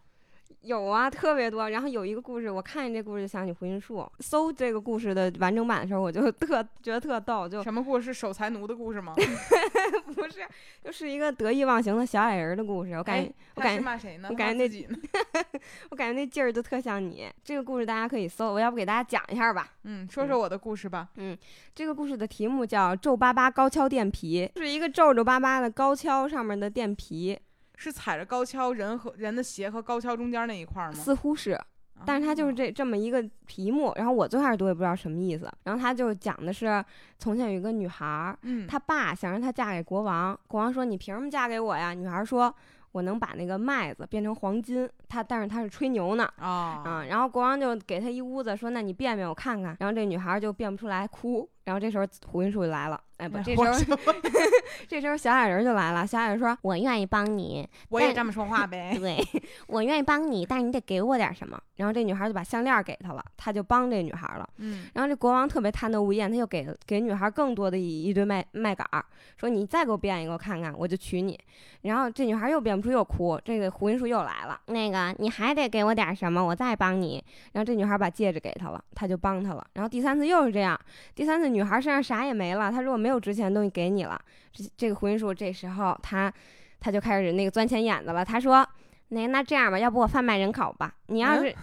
[0.63, 1.71] 有啊，特别多。
[1.71, 4.09] 然后有一个故事，我看见这故事就想起胡云树。
[4.21, 8.15] 搜这个故事的完整版的时候，我就特觉得特逗，就什么故事？
[8.15, 9.13] 守财奴的故事吗？
[10.15, 10.47] 不是，
[10.85, 12.93] 就是一个得意忘形的小矮人的故事。
[12.93, 14.29] 我感觉，哎我感觉，骂谁呢？
[14.31, 14.99] 我感觉那骂自己呢？
[15.91, 17.29] 我感觉那劲儿就特像你。
[17.43, 19.73] 这个故事大家可以搜，我要不给大家讲一下吧。
[19.85, 21.09] 嗯，说说我的故事吧。
[21.17, 21.37] 嗯
[21.75, 27.39] 这个故事的题目叫《皱巴巴高跷垫皮》，是一个皱皱巴巴的高跷上面的垫皮，
[27.77, 30.95] 是踩着高跷，人和人的鞋和高跷中间那一块儿吗？
[30.99, 31.59] 似乎是。
[32.05, 36.85] 但是他就是哦这这么一个题目，然后我最开始读也不知道什么意思，然后他就讲的是
[37.19, 41.95] 从前有一个女孩儿，嗯，她爸想让她嫁给国王，国王说你凭什么嫁给我呀？
[41.95, 42.55] 女孩说。
[42.93, 54.13] 我能把那个麦子变成黄金，她但是她是吹牛呢，啊啊，然后国王就给她一屋子，说那你变变我看看，然后这女孩就变不出来，哭，然后这时候胡云树就来了，哎不，这时候
[54.89, 58.97] 这时候小矮人就来了，小矮人说我愿意帮你，我也这么说话呗。
[59.01, 59.19] 对
[59.67, 64.49] 我愿意帮你，但是你得给我点什么，然后这女孩就把项链给他了，他就帮这女孩了。
[64.59, 69.05] 嗯，然后这国王特别贪得无厌，他又给给女孩更多的一一堆麦麦秆儿，
[69.37, 71.39] 说你再给我变一个我看看，我就娶你。
[71.83, 77.23] 然后这女孩又变不出，又哭，这个胡云树又来了，那个你还得给我点什么，我再帮你。
[77.53, 79.67] 然后这女孩把戒指给他了，他就帮他了。
[79.75, 80.79] 然后第三次又是这样，
[81.15, 84.21] 第三次女孩身上啥也没了，她如果没有值钱的东西给你了。
[84.53, 86.33] 这这个胡云树这时候他
[86.81, 88.67] 他就开始那个钻钱眼子了，他说。
[89.15, 90.91] 那那这样吧，要不我贩卖人口吧？
[91.09, 91.55] 你要是、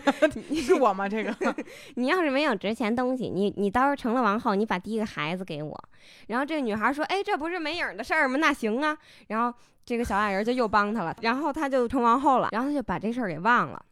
[0.56, 1.06] 是我吗？
[1.06, 1.36] 这个
[1.96, 5.84] 你要是没有值钱东西，你你到时候成了王后，你把第一个孩子给我。
[6.28, 8.38] 然后这个女孩说：“哎，这不是没影儿的事儿吗？
[8.38, 8.96] 那行啊。”
[9.28, 9.54] 然后
[9.84, 13.84] 这个小矮人就又帮她了，然后她就成王后了，然后她就把这事儿给忘了。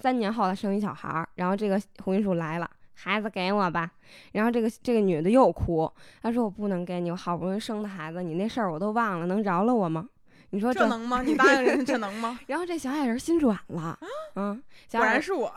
[0.00, 2.70] 三年后，她生一小孩儿，然后这个胡云树来了。
[3.02, 3.90] 孩子给我吧，
[4.32, 5.90] 然后这个这个女的又哭，
[6.22, 10.06] 她说我不能给你，我好不容易生的孩子，你那事儿我都忘了，能饶了我吗？
[10.50, 11.22] 你说这能吗？
[11.24, 12.38] 你答应人这能吗？
[12.48, 13.98] 然后这小矮人心软了，
[14.34, 15.50] 嗯，果然是我。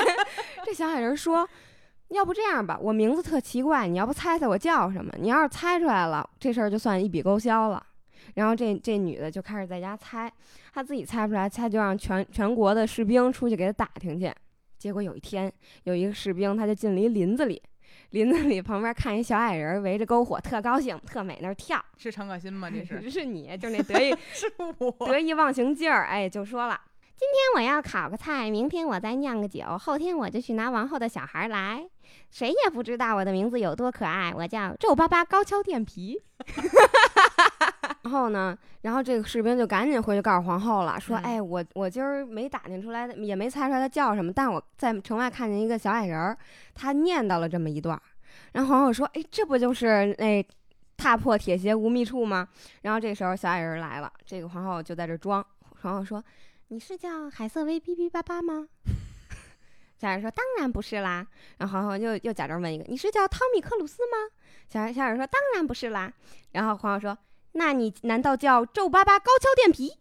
[0.66, 1.48] 这小矮人说
[2.10, 5.12] ：“要不这样吧，我名字特奇怪，你要不猜猜我叫什么？
[5.18, 7.82] 你要是猜出来了，这事儿就算一笔勾销了。”
[8.34, 10.30] 然后这这女的就开始在家猜，
[10.74, 14.30] 她自己猜不出来，她就让全全国的士兵出去给她打听去。
[14.86, 17.60] 结果有一天，有一个士兵他就进了一林子里，
[18.10, 21.84] 林子里旁边看一小矮人围着篝火，特高兴，特美那儿跳。
[21.96, 22.70] 是陈可辛吗？
[22.70, 24.46] 这是这 是你，就是那得意 是
[24.78, 25.08] 我。
[25.08, 26.80] 得意忘形劲儿，哎，就说了。
[27.16, 31.84] 今天我要烤个菜，明天我再酿个酒，后天我就去拿王后的小孩来。
[32.30, 36.22] 谁也不知道我的名字有多可爱，我叫皱巴巴高跷垫皮。
[38.06, 46.38] 然后呢，然后这个士兵就赶紧回去告诉皇后了，说：“嗯哎，我我今儿没打听出来，也没猜出来他叫什么，但我在城外看见一个小矮人儿，
[46.72, 48.02] 他念叨了这么一段儿。”
[48.54, 50.46] 然后皇后说：“哎，这不就是那
[50.96, 52.46] 踏破铁鞋无觅处吗？”
[52.82, 55.44] 然后这时候小矮人来了，这个皇后就在这装。
[55.82, 56.22] 皇后说
[56.68, 58.68] ：“你是叫海瑟薇哔哔叭叭吗？”
[59.98, 61.26] 小矮人说：“当然不是啦。”
[61.58, 64.30] 然后皇后又又假装问一个：“你是叫汤米克鲁斯吗？”
[64.70, 66.12] 小矮小矮人说：“当然不是啦。”
[66.52, 67.18] 然后皇后说
[67.56, 69.98] ：“那你难道叫皱巴巴高跷垫皮？”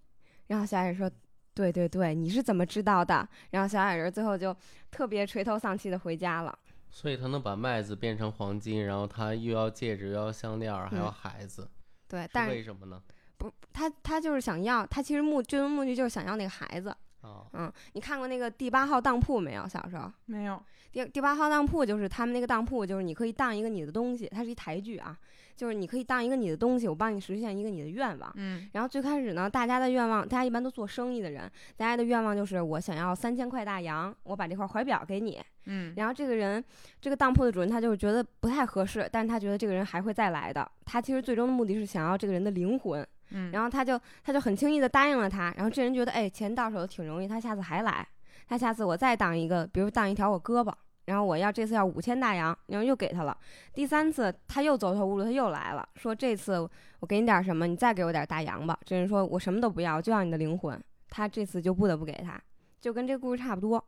[0.48, 1.10] 然后小矮人说
[1.56, 4.56] ：“对对对，你是怎么知道的？”然后小矮人最后就
[4.92, 6.58] 特别垂头丧气的回家了。
[6.90, 11.68] 所以他能把麦子变成黄金，然后他又要戒指，又要项链，还要嗯孩子，
[12.08, 13.02] 对，但是为什么呢？
[13.38, 16.96] 不，他他就是想要，他其实目最终目的就是想要那个孩子。
[17.22, 19.68] 哦，嗯，你看过那个第八号当铺没有？
[19.68, 25.18] 小时候，没有，第第八号当铺就是他们那个当铺，就是你可以当一个你的东西，它是一台剧啊，
[25.56, 28.32] 就是你可以当一个你的东西，我帮你实现一个你的愿望。
[28.36, 35.42] 嗯然后最开始呢，大家的愿望，大家一般都做生意的人，大家的愿望就是我想要三千块大洋，我把这块怀表给你。
[35.68, 36.64] 嗯然后这个人，
[37.02, 40.70] 这个当铺的主人他就是觉得不太合适，但是他觉得这个人还会再来的。
[40.86, 43.08] 他其实最终的目的是想要这个人的灵魂。
[43.32, 48.08] 嗯，然后他就他就很轻易的答应了他，然后这人觉得哎钱到手挺容易，他下次还来，
[48.48, 50.72] 他下次我再当一个，比如当一条我胳膊，
[51.06, 53.38] 然后我要这次要五千大洋，然后又给他了，
[53.74, 56.68] 第三次他又走投无路，他又来了，说这次
[57.00, 58.78] 我给你点什么，你再给我点大洋吧。
[58.84, 62.42] 这人说我什么都不要，就要你的灵魂，他这次就不得不给他，
[62.82, 63.84] 就跟这个故事差不多，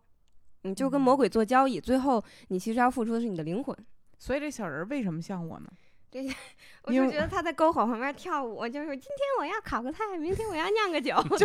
[0.62, 3.76] 你就跟魔鬼做交易，最后你其实要付出的是你的灵魂。
[4.20, 5.68] 所以这小人儿为什么像我呢？
[6.84, 11.16] 我因为就觉得他在篝火旁边跳舞，就是今天我要烤个菜，明天我要酿个酒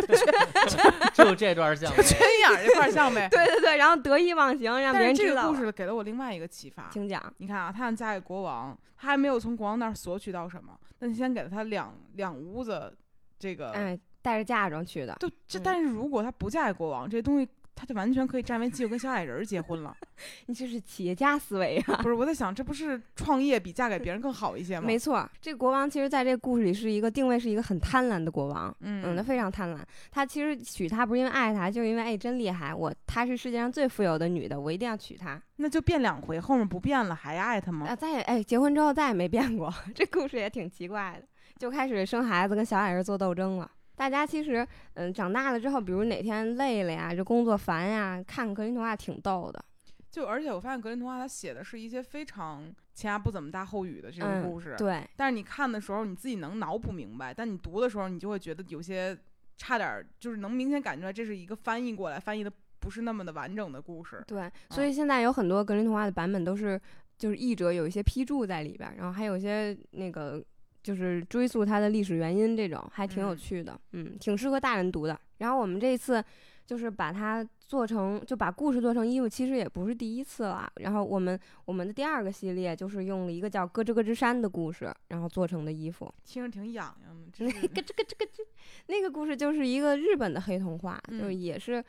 [1.13, 3.27] 就这段 像缺眼儿这块儿像呗。
[3.29, 5.41] 对对对，然后得意忘形，让别但人知道了。
[5.41, 6.89] 是这个故事给了我另外一个启发。
[6.91, 12.95] 请讲，你看啊，他想嫁给国王，他还没有从国王那儿索取到什么，那你先给了他两两屋子
[13.37, 15.59] 这个，哎，带着嫁妆去的，就这。
[15.59, 19.95] 嗯但是如果他不嫁给国王，这东西他就完全可以占为己有，跟小矮人儿结婚了。
[20.47, 21.95] 你这是企业家思维啊！
[22.01, 24.87] 不是，我在想，这不是创业比嫁给别人更好一些吗？
[24.87, 29.79] 没错，这个国王其实在这个故事里是一个定位是一个很贪婪的国王，嗯嗯，他非常贪婪。
[30.11, 35.41] 他其实娶她不是因为爱她，就是因为哎真厉害，我她是世界上最富有的女的，我一定要娶她。
[35.57, 37.87] 那就变两回，后面不变了，还爱她吗？
[37.87, 43.69] 啊，再也哎结婚之后再也没变过， 这故事也挺奇怪的，就开始生孩子跟小矮人做斗争了。
[44.03, 49.63] 大家其实，嗯，长大了之后，比如哪天累了呀，就工作烦呀，看看格林童话挺逗的。
[50.11, 52.63] 就而且我发现格林童话它写的是一些非常
[52.93, 59.17] 前言不怎么搭后语的这种嗯故事，对，但是你看的时候你自己能脑补明白，但你读的时候你就会觉得有些
[59.55, 64.21] 差点儿，就是能明显感觉出来这是一个翻译过来翻译的不是那么的完整的故事。
[64.27, 66.79] 对，所以现在有很多格林童话的版本都是，
[67.17, 70.43] 就是译者有一些批注在里边儿，然后还有一些那个
[70.83, 75.17] 就是追溯它的历史原因，这种还挺有嗯趣的，嗯，挺适合大人读的。
[75.37, 76.23] 然后我们这一次
[76.65, 80.71] 就是把它做成，就把故事做成衣服，其实也不是第一次了。
[80.81, 86.13] 然后我们我们的第二个系列就是用了一个叫《咯吱咯吱山》的故事，然后做成的衣服。
[86.25, 88.43] 听着挺痒痒的，这那是个这个这个这，
[88.87, 91.83] 那个故事就是一个日本的黑童话，就也是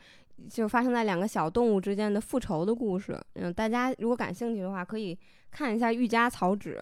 [0.49, 3.17] 就发生在两个小动物之间的复仇的故事。
[3.33, 5.17] 嗯，大家如果感兴趣的话，可以
[5.51, 6.79] 看一下《御家草纸》，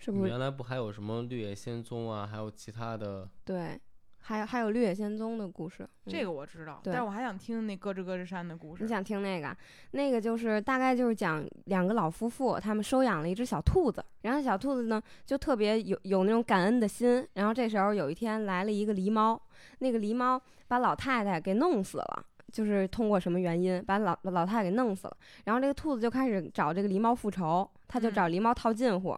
[0.00, 0.28] 是不是？
[0.30, 3.78] 原来不还有什么绿野仙踪啊，还有其他的对，
[4.18, 5.88] 还有还有《绿野仙踪》的故事。
[6.06, 8.82] 这嗯个我知道，但是我还想听那咯吱咯吱山的故事。
[8.82, 9.54] 你想听那个？
[9.90, 17.24] 那个就是大概就是讲两个老夫妇，他们收养了一只小兔子，然后小兔子呢就特别有有那种感恩的心。
[17.34, 19.40] 然后这时候有一天来了一个狸猫，
[19.78, 22.26] 那个狸猫把老太太给弄死了。
[22.52, 29.16] 就是通过什么原因把老老太太给弄死了，然后这个兔子就开始找这个狸猫复仇，他就嗯找狸猫套近乎，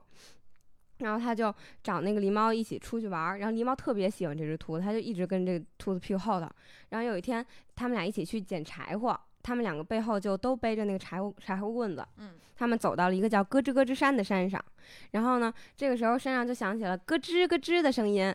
[1.02, 6.48] 然后他就找那个狸猫一起出去玩儿，然后狸猫特别喜欢这只兔子，他就一直跟这个兔子屁股后头。
[6.88, 12.06] 然后有一天，他们俩一起去捡柴火，他们两个背后就都背着那个柴火柴火棍子。
[12.18, 14.64] 嗯，他们走到了一个叫咯吱咯吱山的山上，
[15.10, 18.34] 然后呢，这个时候山上就响起了咯吱咯吱的声音。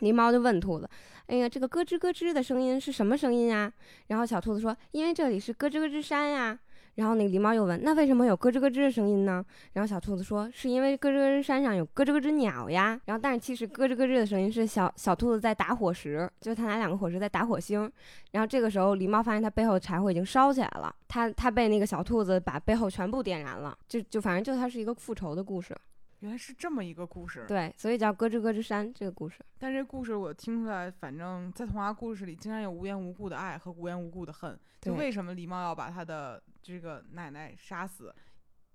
[0.00, 0.90] 狸猫就问兔子
[1.28, 3.72] ：“哎呀，这个咯吱咯吱的声音是什么声音呀？”
[4.08, 6.58] 然后小兔子说：“因为这里是咯吱咯吱山呀。”
[6.94, 17.90] 然后那个狸猫又问：“那为什么有咯吱咯吱的声音呢？”然后小兔子说：“是因为咯吱咯吱山上有咯吱咯吱鸟呀。”然后但是其实咯吱咯吱的声音是小小兔子在打火石，就是他拿两个火石在打火星。
[18.30, 25.76] 然后这个时候狸猫发现它背后的柴火已经烧起来了，它它被那个小兔子把背后全部点燃了，就就反正就它是一个复仇的故事。
[26.20, 27.44] 原来是这么一个故事。
[27.46, 29.40] 对，所以叫咯吱咯吱山这个故事。
[29.58, 34.58] 但这故事我听出来，反正在童话故事里，经常有无缘无故的爱和无缘无故的恨。
[34.80, 38.12] 就为什么狸猫要把他的这个奶奶杀死，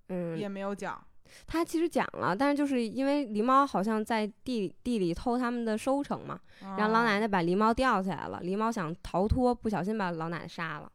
[0.10, 1.04] 嗯，也没有讲。
[1.46, 10.92] 他其实讲了，但是就是因为狸猫好像在地地里偷他们的收成嘛，然后老奶奶，把狸猫吊起来了，狸猫想逃脱，不小心把老奶奶杀了。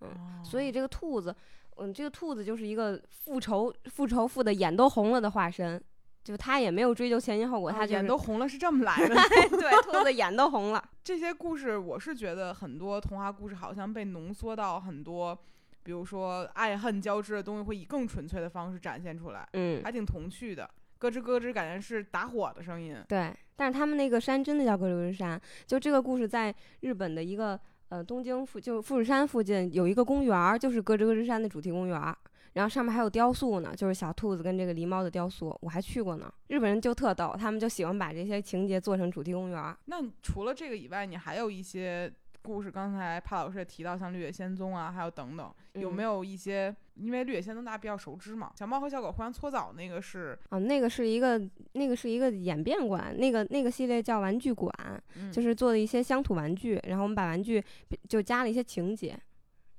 [0.00, 0.08] 哦
[0.44, 1.34] 所以这个兔子，
[1.76, 5.82] 嗯，这个兔子就是一个复仇复仇复的眼都红了的化身，
[6.24, 9.14] 就他也没有追究前因后果，哦他就是眼都红了，是这么来的。
[9.50, 10.82] 对兔子眼都红了。
[11.04, 15.38] 这些故事，我是觉得很多童话故事好像被浓缩到很多
[15.82, 20.68] 比如说爱恨交织的东西会以更纯粹的方式展现出来，嗯，还挺童趣的。
[20.98, 22.96] 咯吱咯吱，感觉是打火的声音。
[23.08, 25.40] 对，但是他们那个山真的叫咯吱咯吱山。
[25.66, 27.58] 就这个故事在日本的一个
[27.88, 32.16] 呃东京附，就是富士山附近有一个公园儿，就是咯吱咯吱山的主题公园儿。
[32.52, 36.30] 然后上面还有雕塑呢，就是小兔子跟这个狸猫的雕塑，我还去过呢。
[36.48, 39.76] 日本人就特逗，他们就喜欢把这些情节做成主题公园儿。
[39.86, 42.12] 那除了这个以外，你还有一些
[42.42, 46.24] 故事，刚才帕老师也提到，像《绿野仙踪》啊，还有等等，有没有？
[46.24, 46.74] 一些？
[46.94, 51.40] 因为《绿野仙踪》大家比较熟知嘛，小猫和小狗互相搓澡那个是，啊，那个是一个
[51.72, 54.70] 那个是一个演变馆，那个那个系列叫玩具馆，
[55.14, 57.64] 嗯、就是做的一些乡土玩具，然后我们把玩具
[58.08, 59.18] 就加了一些情节。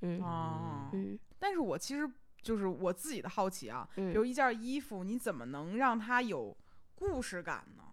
[0.02, 2.10] 嗯哦，嗯但是我其实
[2.42, 6.58] 就是我自己的好奇啊，比嗯如一件衣服，你怎么能让它有
[6.96, 7.84] 故事感呢？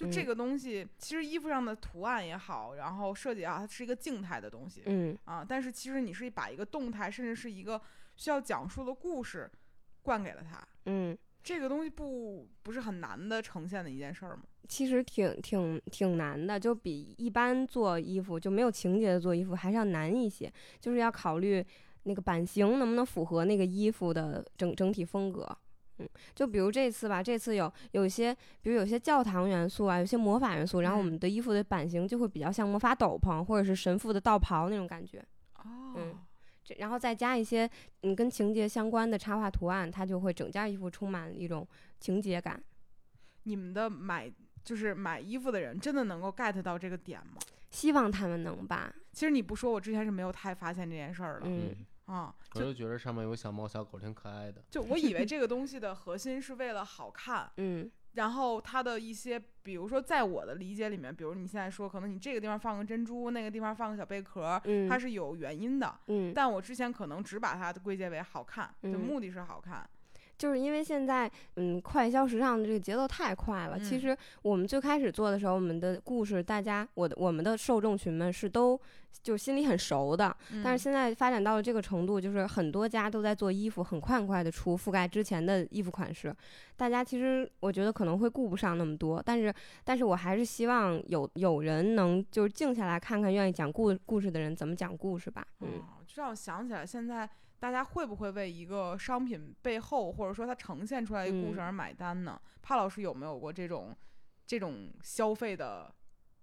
[0.00, 5.44] 就这嗯个东西，其实衣服上的图案也好，然后设计也好，它是一个静态的东西、嗯啊。
[5.46, 7.78] 但是其实你是把一个动态，甚至是一个
[8.16, 9.50] 需要讲述的故事
[10.00, 10.66] 灌给了它。
[10.86, 14.44] 嗯，这个东西不不是很难的呈现的一件事儿吗？
[14.66, 21.62] 其实挺挺挺难的，就比一般做衣服就没有情节的做衣服还是要难一些，就是要考虑
[22.04, 25.54] 那个版型能不能符合那个衣服的整整体风格。
[26.00, 35.24] 嗯，就比如这次吧，这次有有一些，比如有些教堂元素啊，有些魔法元素，然后我嗯们的衣服的版型就会比较像魔法斗篷或者是神父的道袍那种感觉。
[35.56, 36.18] 哦，嗯
[36.64, 37.68] 这然后再加一些
[38.02, 41.66] 嗯跟情节相关的插画图案，它就会整件衣服充满一种
[41.98, 42.62] 情节感。
[43.44, 44.30] 你们的买
[44.62, 47.40] 就是买衣服的人真的能够 get 到这个点吗？
[47.70, 51.46] 希望他们能吧，其实你不说，我之前是没有太发现这件事儿的。
[51.46, 51.74] 嗯
[52.10, 54.62] 啊，我就觉得上面有小猫小狗挺可爱的。
[54.68, 65.96] 就我以为这个东西的核心是为了好看，嗯然后它的一些，比如说在我的理解里面，比如你现在说，可能你这个地方放个珍珠，那个地方放个小贝壳，嗯，它是有原因的。
[66.08, 69.88] 嗯，但我之前可能只把它归结为好看，就嗯目的是好看。
[70.40, 73.78] 就是因为现在嗯快消时尚的这个节奏太快了。
[73.78, 78.80] 其嗯实我们最开始做的时候，我们的故事大家我的我们的受众群们是都
[79.22, 80.34] 就心里很熟的，
[80.64, 86.34] 但是嗯现在发展到了这个程度，就是很多家都在做衣服，很快很快的出覆盖之前的衣服款式。
[86.74, 89.52] 大家其实我觉得可能会顾不上那么多，但是
[89.84, 95.46] 但是我还是希望有有人能就是静下来看看愿意讲故故事的人怎么讲故事吧。
[95.60, 97.28] 嗯，哦，这让我想起来，现在
[97.60, 102.40] 大家会不会为一个商品背后，或者说它呈现出来一个故事嗯而买单呢？
[102.62, 103.94] 帕老师有没有过这种
[104.46, 105.94] 这种消费的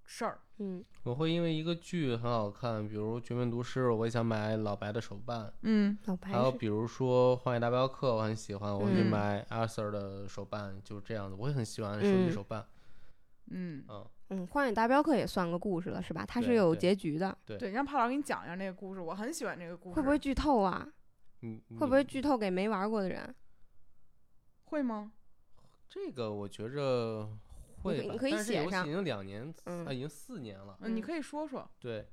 [0.05, 0.39] 事儿？
[0.59, 5.51] 嗯我会因为一个剧很好看，比如《绝命毒师》，我也想买老白的手办。
[5.63, 11.35] 嗯老白还有比如说《荒野大镖客》，我很喜欢，我会去嗯买 Arthur 的手办，就是这样子。
[11.37, 12.65] 我也很喜欢手机嗯手办。
[13.49, 16.25] 嗯，嗯，嗯，《荒野大镖客》也算个故事了是吧？
[16.27, 19.95] 它是有结局的，对对，让帕老师给你讲一下那个故事，我很喜欢这个故事。
[19.95, 20.87] 会不会剧透啊？
[21.41, 23.33] 你会不会剧透给没玩过的人？
[24.65, 25.11] 会吗？
[25.87, 26.31] 这个？
[26.33, 27.29] 我觉着
[27.83, 30.77] 会吧，你可以但是这写上游戏已经两年，嗯啊，已经四年了。
[30.81, 31.69] 嗯，你嗯可以说说。
[31.79, 32.07] 对，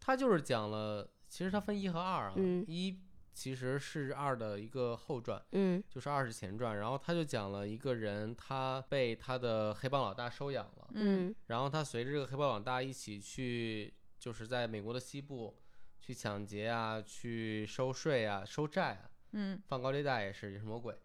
[0.00, 2.98] 它就是讲了，其实它分一和二啊，嗯一
[3.34, 15.56] 其实是二的一个后传，嗯就是二是前传，然后他就讲了一个人，他被他的黑帮老大收养了，嗯然后他随着这个黑帮老大一起去，就是在美国的西部
[16.08, 19.62] 去抢劫啊，去收税啊，收债啊，嗯。
[19.68, 20.98] 放高利贷也是，也是魔鬼，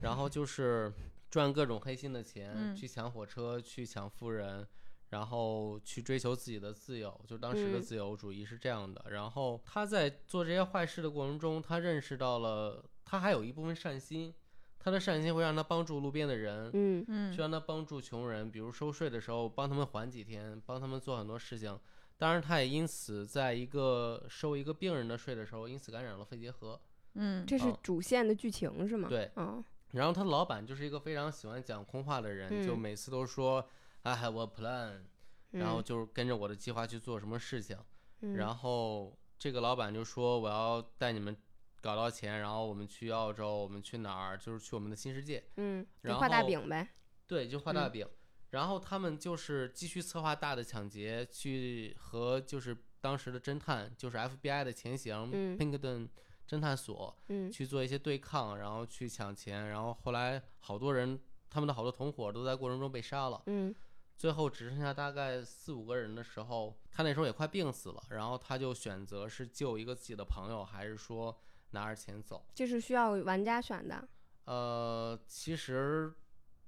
[0.00, 0.92] 然后就是
[1.30, 2.74] 赚各种黑心的钱，嗯。
[2.74, 4.66] 去抢火车，去抢富人，
[5.10, 7.82] 然后去追求自己的自由，就当时的嗯。
[7.82, 9.04] 自由主义是这样的。
[9.10, 14.34] 然后他在做这些坏事的过程中，他认识到了他还有一部分善心，
[14.80, 17.04] 他的善心会让他帮助路边的人，嗯。
[17.06, 17.32] 嗯。
[17.32, 21.78] 去让他帮助穷人，比如收税的时候帮他们缓几天，帮他们做很多事情。
[22.18, 26.78] 当然，他也因此在一个收一个病人的税的时候，因此感染了肺结核。
[27.14, 29.08] 嗯，这是哦主线的剧情是吗？
[29.08, 33.66] 对嗯然后他老板就是一个非常喜欢讲空话的人，就嗯每次都说
[34.02, 35.04] I have a plan，、
[35.52, 37.78] 然后嗯就是跟着我的计划去做什么事情。
[38.20, 41.34] 嗯然后这个老板就说我要带你们
[41.80, 44.36] 搞到钱，然后我们去澳洲，我们去哪儿？
[44.36, 45.42] 就是去我们的新世界。
[45.56, 45.86] 嗯，
[46.18, 46.88] 画大后饼呗。
[47.26, 48.08] 对，就画大嗯饼。
[48.50, 56.08] 然后他们就是继续策划大的抢劫，去和就是当时的侦探，就是 FBI 的前行、嗯 Pinkerton
[56.48, 59.68] 侦探所嗯去做一些对抗，然后去抢钱。
[59.68, 61.20] 然后后来好多人，
[61.50, 63.42] 他们的好多同伙都在过程中被杀了。
[63.46, 63.74] 嗯
[64.16, 71.38] 最后只剩下大概四五个人的时候，他那时候也快病死了，然后他就选择是救一个自己的朋友，还是说
[71.70, 72.44] 拿着钱走？
[72.52, 74.08] 这是需要玩家选的。
[74.46, 76.12] 呃，其实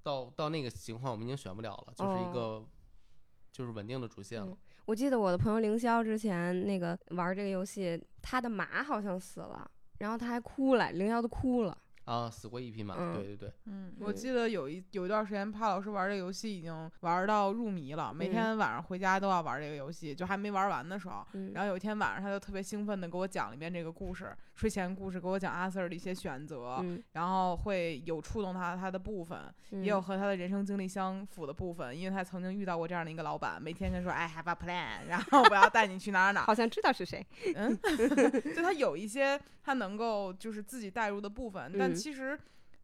[0.03, 2.65] 到到那个情况，我们已经选不了了，就是一个、
[3.53, 4.51] 就是稳定的主线了。
[4.51, 11.79] 嗯我记得我的朋友凌霄之前那个玩这个游戏，他的马好像死了，然后他还哭了，凌霄都哭了。
[12.11, 21.25] 啊，死过一匹马，嗯对对对，嗯，我嗯记得有一有一段时间，帕老师玩这个游戏已经玩到入迷了，每嗯天晚上回家都要玩这个游戏，就还没玩完的时候。
[21.35, 29.39] 嗯，然后有一天晚上，他就特别兴奋的给我讲了一遍这个故事，睡前故事，给我讲阿 Sir 的一些选择，嗯，然后会有触动他他的部分，
[29.71, 37.25] 嗯也有和他的人生经历相符的部分，因为他曾经遇到过这样的一个老板，每天跟他说 I have a plan，然后我要带你去哪儿哪儿，好像知道是谁。
[37.55, 37.79] 嗯，
[38.53, 42.39] 就他有一些他能够就是自己带入的部分， 但嗯其实，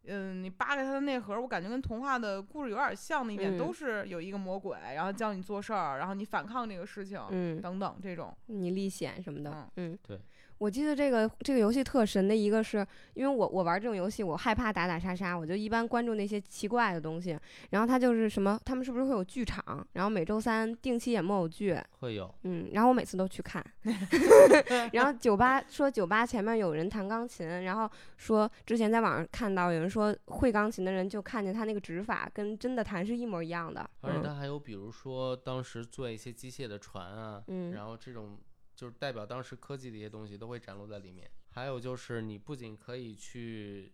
[0.05, 8.35] 嗯，你扒开它的内核，我感觉跟童话的故事有点像的一点，嗯都是有一个魔鬼，然后教你做事儿，然后你反抗这个事情，嗯，等等这种。
[8.45, 9.69] 你历险什么的。
[9.75, 10.19] 嗯，对。
[10.57, 17.37] 我记得这个这个游戏特神的一个是，因为我我玩这种游戏，我害怕打打杀杀，我就一般关注那些奇怪的东西。
[17.69, 19.85] 然后它就是什么，他们是不是会有剧场？
[19.93, 23.63] 然后每周三定期演木偶剧，会有，嗯，然后我每次都去看。
[24.93, 33.87] 然后酒吧说酒吧前面有人弹钢琴，然后说之前在网上看到有人说会钢琴的人就看见他那个指法跟真的弹是一模一样的。
[34.01, 38.37] 而且嗯它还有比如说当时做一些机械的船啊，嗯然后这种
[38.77, 41.27] 就是代表当时科技的一些东西都会展露在里面。
[41.49, 43.91] 还有就是你不仅可以去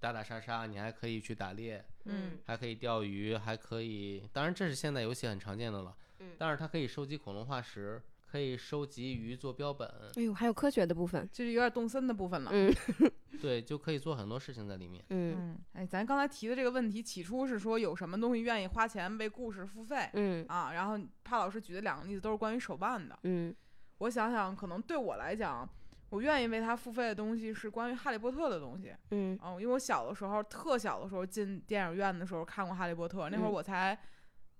[0.00, 5.96] 打打杀杀，你还可以去打猎，嗯还可以钓鱼，还可以，当然这是现在游戏很常见的了。
[6.18, 11.28] 嗯但是它可以收集恐龙化石，可以收集鱼做标本，哎呦，还有科学的部分。
[11.32, 12.50] 就是有点动森的部分了。
[12.52, 12.74] 嗯
[13.40, 15.04] 对，就可以做很多事情在里面。
[15.10, 23.16] 嗯嗯，哎，咱刚才提的这个问题，起初是说有什么东西愿意花钱为故事付费嗯啊，然后帕老师举的两个例子都是关于手办的。
[23.22, 23.54] 嗯
[23.98, 25.68] 我想想，可能对我来讲，
[26.10, 28.94] 我愿意为他付费的东西是关于哈利波特的东西。
[29.10, 33.98] 嗯嗯，因为我小的时候，特小的时候进电影院的时候看过《哈利波特》，那会儿嗯我才，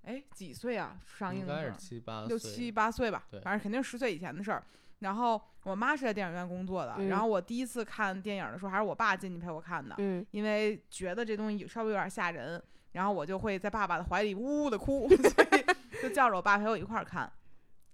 [0.03, 0.97] 哎几岁啊？
[1.07, 4.62] 上映应该是的时候七八六七八岁吧，反正肯定是十岁以前的事儿。
[5.01, 12.61] 然后我妈是在电影院工作的，嗯然后我第一次看电影的时候，还是我爸进去陪我看的，嗯因为觉得这东西稍微有点吓人，
[12.93, 15.64] 然后我就会在爸爸的怀里呜呜的哭， 所以
[16.03, 17.30] 就叫着我爸陪我一块儿看。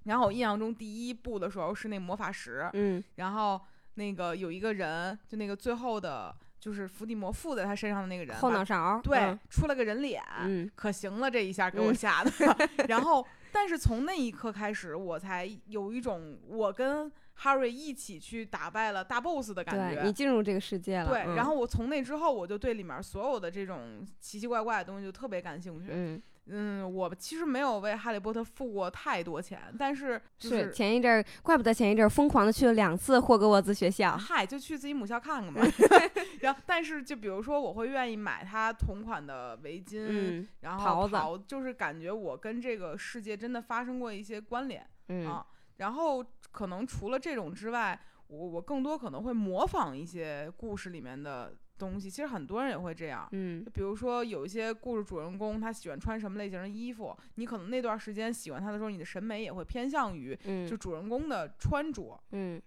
[0.04, 3.60] 然后我印象中第一部的时候是那魔法石，嗯然后
[3.94, 9.00] 那个有一个人，就那个最后的，就是伏地魔附在他身上的那个人，后脑勺。
[9.02, 12.30] 对、嗯出了个人脸，嗯可行了，这一下给我嗯吓的。
[12.88, 20.02] 然后，但是从那一刻开始，我才有一种我跟哈瑞一起去打败了大 boss 的感觉。
[20.02, 21.08] 你进入这个世界了。
[21.08, 25.88] 对，嗯然后我从那之后，我就对里面所有的这种奇奇怪怪的东西就特别感兴趣。
[25.90, 34.16] 嗯嗯，我其实没有为哈利波特付过太多钱，但是就是前一阵儿，怪不得前一阵儿疯狂的去了两次霍格沃兹学校。
[34.16, 35.60] 嗨，就去自己母校看看嘛。
[36.40, 45.46] 然后，但是就比如说，我会愿意买他同款的围巾，嗯然后袍子就是感觉我跟这个世界真的发生过一些关联、嗯啊。
[45.78, 52.10] 然后可能除了这种之外，我我更多可能会模仿一些故事里面的东西。
[52.10, 53.28] 其实很多人也会这样。
[53.32, 62.20] 嗯比如说，有一些故事主人公他喜欢穿什么类型的衣服，你可能那段时间喜欢他的时候，你的审美也会偏向于嗯就主人公的穿着。
[62.32, 62.60] 嗯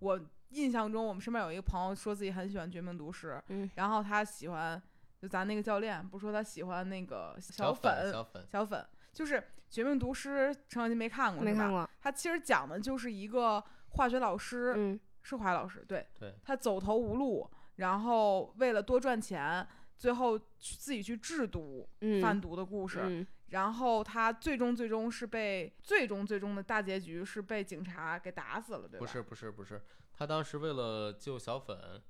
[0.00, 4.80] 我印象中，我们身边有一个朋友说自己很喜欢《绝命毒师》，嗯然后他喜欢，
[5.20, 9.34] 就咱那个教练不是说他喜欢那个小粉，小粉，小粉就是
[9.68, 11.50] 《绝命毒师》，陈小金没看过是吧？
[11.52, 11.88] 没看过。
[12.00, 19.66] 他其实讲的就是一个化学老师，嗯是化学老师，对，对他走投无路，然后为了多赚钱，
[19.96, 23.00] 最后去自己去制毒、嗯贩毒的故事。
[23.02, 29.06] 嗯然后他最终最终是被最终最终的大结局是被警察给打死了，对吧？
[29.06, 29.80] 不是不是不是，
[30.12, 32.02] 他当时为了救小粉，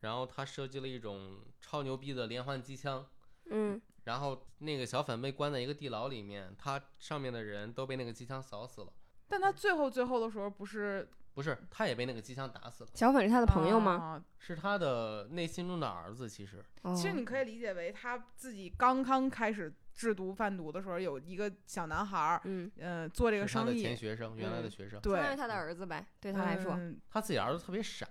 [0.00, 3.06] 然后他设计了一种超牛逼的连环机枪，
[3.50, 8.90] 嗯然后那个小粉被关在一个地牢里面，他上面的人都被那个机枪扫死了，
[9.28, 11.06] 但他最后最后的时候不是
[11.36, 13.92] 不是，他也被那个机枪打死了，小粉是他的朋友吗？
[13.92, 26.72] 啊是他的内心中的儿子，其实哦其实你可以理解为他自己刚刚开始制毒贩毒的时候，有一个小男孩儿，嗯，呃，做这个生意是他的前，学生，原来的嗯学生，对，相当于他的儿子呗，对他来说。
[26.74, 28.06] 嗯他自己儿子特别傻。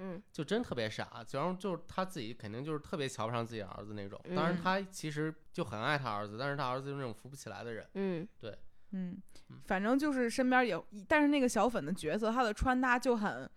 [0.00, 4.20] 嗯就真特别傻，然后就是他自己肯定就是特别瞧不上自己儿子那种。
[4.36, 7.84] 当然嗯他其实就很爱他儿子，但是他儿子就是那种扶不起来的人。
[7.94, 8.56] 嗯嗯
[8.92, 9.22] 嗯，
[9.66, 13.48] 反正就是身边有，但是那个小粉的角色，他的穿搭就很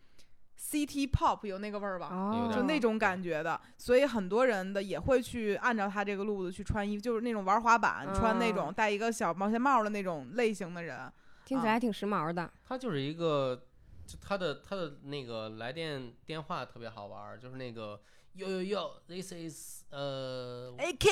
[0.59, 2.09] City Pop 有那个味儿吧。
[2.11, 10.97] 哦，就那种感觉的，所以很多人的也会去按照他这个路子去穿衣服，就是那种玩滑板、穿那种嗯戴一个小毛线帽的那种类型的人。
[10.97, 11.11] 啊
[11.43, 12.49] 听起来挺时髦的。
[12.63, 13.63] 他就是一个，
[14.05, 17.99] 就他的他的那个来电电话特别好玩儿，就是那个
[18.35, 21.09] yo yo yo，this is 呃，A K，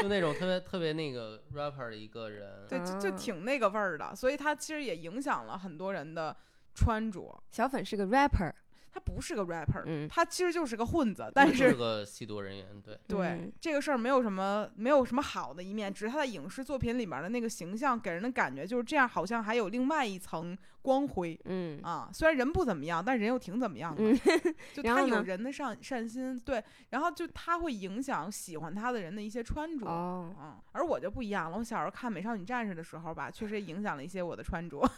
[0.00, 2.66] 就那种特别特别那个 rapper 的一个人。
[2.68, 3.16] 对，就就啊。
[3.18, 6.36] 挺那个味儿的，所以他其实也影响了很多人的
[6.74, 7.42] 穿着。
[7.50, 8.52] 小粉是个 rapper，
[8.92, 10.06] 他不是个 rapper，、嗯。
[10.08, 13.52] 他其实就是个混子，但就是个吸毒人员，对，对、嗯。
[13.60, 20.56] 这个事儿没有什么没有什么好的一面，只是他在影视作品里面的那个形象给人的感觉就是这样，好像还有另外一层
[20.86, 21.36] 光辉。
[21.46, 24.16] 嗯啊，虽然人不怎么样，但人又挺怎么样的， 嗯
[24.72, 31.58] 就他有人的善善心，对，然后就他会影响喜欢他的人的一些穿着，哦，嗯，而我就不一样了。
[31.58, 34.88] 我小时候看《美少女战士》的时候吧，确实影响了一些我的穿着，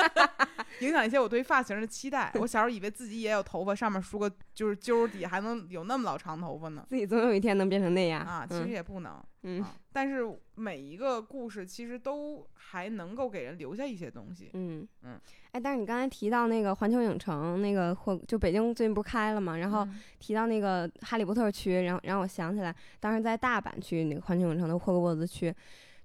[0.80, 2.30] 影响一些我对发型的期待。
[2.38, 6.84] 我小时候以为自己也有头发，上面梳个就是揪儿底，还能有那么老长头发呢。
[6.88, 9.24] 自己总有一天能变成那样啊，其实嗯也不能、嗯
[9.62, 9.74] 啊。
[9.92, 10.22] 但是
[10.56, 14.50] 每一个故事其实都还能够给人留下一些东西。
[14.54, 15.20] 嗯嗯，
[15.52, 25.54] 哎，但是你刚才提到那个环球影城那个或就北京最近不是开了嘛，然后嗯提到那个哈利波特区，然后然后我想起来，当时在大阪区那个环球影城的霍格沃兹区，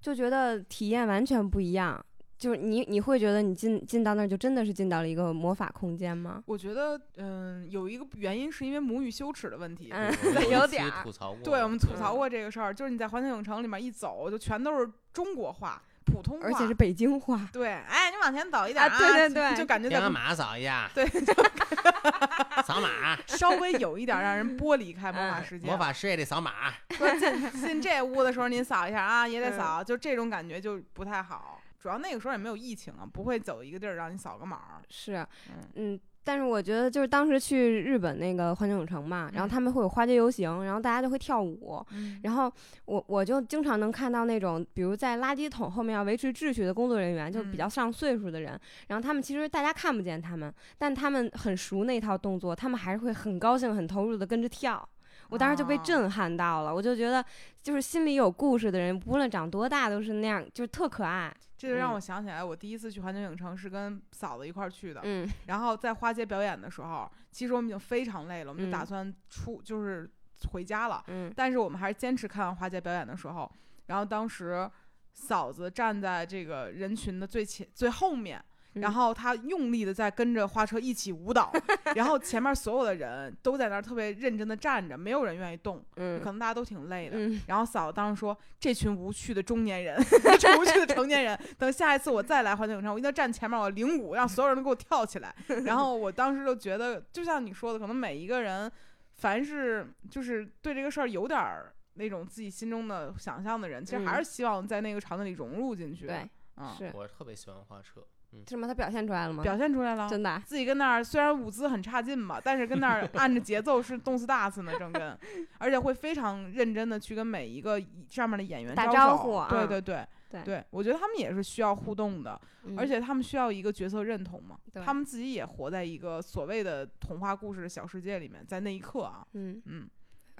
[0.00, 2.04] 就觉得体验完全不一样。
[2.40, 6.42] 就是你你会觉得你进进到那儿就真的是进到了一个魔法空间吗？
[6.46, 9.92] 我觉得，嗯，有一个原因是因为母语羞耻的问题。
[10.50, 17.46] 有点儿吐槽过，对，我们吐槽嗯过这个事儿，就是你在环球影城里面一走，就全都是中国话、普通话，而且是北京话。
[17.52, 21.04] 对，哎，你往前走一点啊对对对就感觉在天安马扫一下，对，
[22.64, 25.66] 扫码， 稍微有一点让人剥离开魔法嗯世界。
[25.66, 31.60] 魔法师也得扫码，说进进这屋的时候您扫一下啊，也得嗯扫，就这种感觉就不太好。
[31.80, 34.82] 主要那个时候也没有疫情啊，不会走一个地儿让你扫个码儿。
[34.90, 42.52] 是，嗯嗯，但是我觉得就是当时去日本那个环球影城嘛，然后嗯他们会有花街游行，然后大家就会跳舞，嗯然后
[42.84, 54.86] 我我就经常能看到那种，比如在垃圾桶后面要维持秩序的工作人员，就比嗯较上岁数的人，然后他们其实大家看不见他们，但他们很熟那套动作，他们还是会很高兴、很投入的跟着跳。
[55.30, 57.24] 我当时就被哦震撼到了，我就觉得，
[57.62, 61.34] 就是心里有故事的人，无论长多大，都是那样，就是特可爱。
[61.56, 65.00] 这就让嗯我想起来，我第一次去环球影城是跟嫂子一块儿去的。
[65.04, 70.10] 嗯然后在花街表演的时候，其实我们已经非常累了，我们就打嗯算出就是
[70.52, 71.04] 回家了。
[71.08, 73.50] 嗯但是我们还是坚持看完花街表演的时候，
[73.86, 74.68] 然后当时
[75.12, 78.42] 嫂子站在这个人群的最前最后面，
[78.74, 81.52] 然嗯后他用力的在跟着花车一起舞蹈，
[81.96, 87.16] 然后前面所有的人都在那儿特别认真的站着，没有人愿意动，可嗯能大家都挺累的。
[87.18, 89.96] 嗯然后嫂子当时说：“这群无趣的中年人，
[90.38, 95.34] 这无趣的成年人，等下一次我再来环球影城，我一定要站前面，我领舞，让所有人都给我跳起来。
[95.66, 98.70] ”然后我当时就觉得，就像你说的，可能每一个人，
[99.16, 106.06] 凡是就是对这个事儿有点儿那种自己心中的想象的人，其实还是希望在那个场景里融入进去。
[106.06, 108.00] 对，嗯，是我特别喜欢花车，
[108.48, 108.66] 是吗？
[108.68, 109.42] 他表现出来了吗？
[109.42, 110.08] 表现出来了。
[110.08, 115.16] 真的啊，自己跟那儿虽然舞姿很差劲吧，但是跟那儿 按着节奏是动次打次呢，正跟，
[115.58, 122.40] 而且会非常认真的去跟每一个上面的演员打招呼嗯对对对对对，我觉得他们也是需要互动的，
[122.76, 129.88] 而嗯且他们需要一个角色认同嘛，他们自己也活在一个所谓的童话故事的小世界里面，在那一刻啊，嗯，嗯，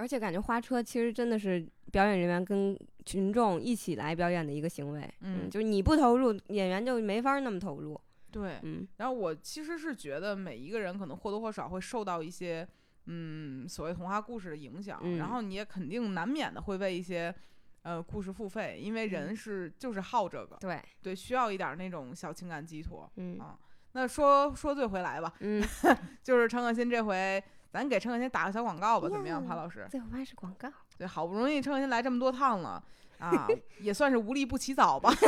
[0.01, 5.09] 而且感觉花车其实真的是表演人员跟群众一起来表演的一个行为。
[5.21, 8.01] 嗯就是你不投入，演员就没法儿那么投入。
[8.31, 8.59] 对。
[8.63, 12.67] 嗯然后我其实是觉得每一个人可能或多或少会受到一些，
[13.07, 17.35] 嗯，所谓童话故事的影响，嗯然后你也肯定难免的会为一些。
[17.83, 23.11] 呃，故事付费，因为人嗯是就是好这个，对，对，需要一点儿那种小情感寄托。
[23.17, 23.59] 嗯啊
[23.93, 25.65] 那说说最回来吧，嗯，
[26.23, 29.87] 就是陈可辛这回，咱给陈可辛打个小广告吧，怎么样，潘老师？
[29.91, 30.69] 最是广告。
[30.99, 32.83] 对，好不容易陈可辛来这么多趟了
[33.19, 33.47] 啊，
[33.81, 35.11] 也算是无利不起早吧。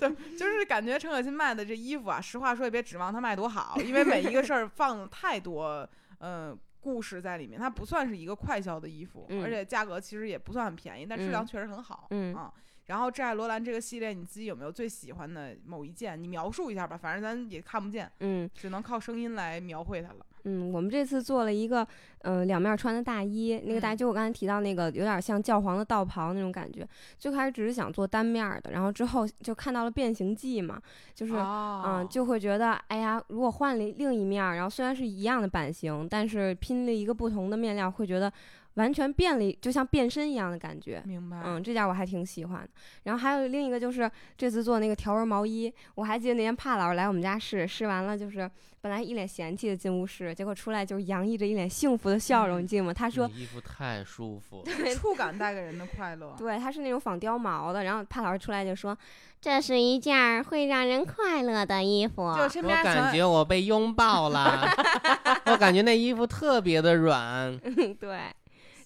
[0.00, 5.88] 就就是感觉陈可辛卖的这衣服啊，实话说也别指望他卖多好，因为每一个事儿放太多
[6.18, 12.06] 呃故事在里面，它不算是一个快销的衣服，嗯而且价格其实也不算很便宜，但质量嗯确实很好。
[12.10, 12.52] 嗯啊。
[12.86, 16.22] 然后《挚爱罗兰》这个系列，你自己有没有最喜欢的某一件？
[16.22, 20.26] 你描述一下吧，反正咱也看不见，嗯只能靠声音来描绘它了。
[20.46, 21.86] 嗯，我们这次做了一个
[22.18, 26.86] 呃两面穿的大衣，那个大衣就我刚才提到那个有点像教皇的道袍那种感觉。
[27.18, 30.78] 最开始只是想做单面儿的，然后之后就看到了变形记嘛，
[31.14, 38.30] 就是哦嗯，就会觉得，哎呀，如果换了另一面儿，然后虽然是一样的版型，但是拼了一个不同的面料，会觉得
[38.74, 41.02] 完全变了，就像变身一样的感觉。
[41.06, 41.40] 明白。
[41.44, 42.68] 嗯，这件我还挺喜欢的。
[43.04, 48.50] 然后还有另一个就是这次做那个条纹毛衣，我还记得那天帕老师来我们家试，试完了就是
[48.80, 52.92] 本来一脸嫌弃的进屋试，结果出来就是洋溢着一脸幸福的笑容，嗯你记得吗？
[52.92, 54.64] 他说衣服太舒服，
[54.96, 56.34] 触感带给人的快乐。
[56.36, 57.84] 对，它是那种仿貂毛的。
[57.84, 58.96] 然后帕老师出来就说，
[59.40, 62.34] 这是一件儿会让人快乐的衣服。
[62.36, 64.66] 就身我感觉我被拥抱了，
[65.46, 67.56] 我感觉那衣服特别的软，
[68.00, 68.20] 对，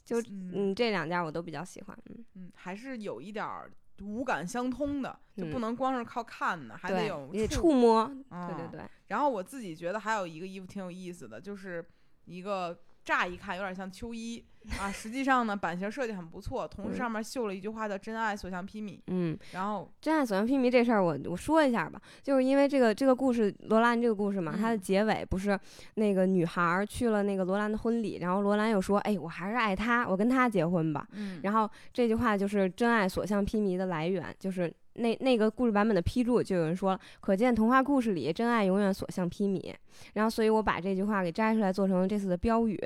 [0.08, 0.50] 就嗯。
[0.54, 1.98] 嗯，这两家我都比较喜欢。
[2.06, 2.24] 嗯。
[2.34, 5.60] 嗯，还是有一点儿五感相通的，就不嗯。
[5.60, 11.84] 能光是靠看的，还得，有你得触触摸，嗯对对对，然后我自己觉得还有一个衣服挺有意思的，就是
[12.24, 12.78] 一个
[13.08, 14.44] 乍一看有点像秋衣
[14.78, 16.96] 啊，实际上呢版型设计很不错，同时嗯。
[16.98, 24.80] 上面绣了一句话叫“真爱所向披靡嗯，”，然后真爱所向披靡这事儿，我我说一下吧，就是因为这个这个故事，罗兰这个故事嘛，它的嗯。
[24.80, 25.58] 结尾不是
[25.94, 31.08] 那个女孩儿去了那个罗兰的婚礼，然后罗兰又说，哎，我还是爱他，我跟他结婚吧。
[31.12, 39.72] 嗯，然后这句话就是真爱所向披靡的来源，就是那那个故事版本的批注就有人说了，可见童话故事里真爱永远所向披靡。
[40.14, 42.78] 然后，所以我把这句话给摘出来做成了这次的标语。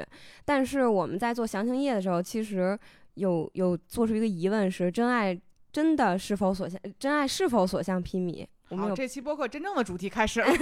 [0.45, 2.79] 但是我们在做详情页的时候，其实
[3.15, 5.39] 有有做出一个疑问是：真爱
[5.73, 8.47] 真的是否所向真爱是否所向披靡？
[8.69, 10.47] 我们，有这期播客真正的主题开始了。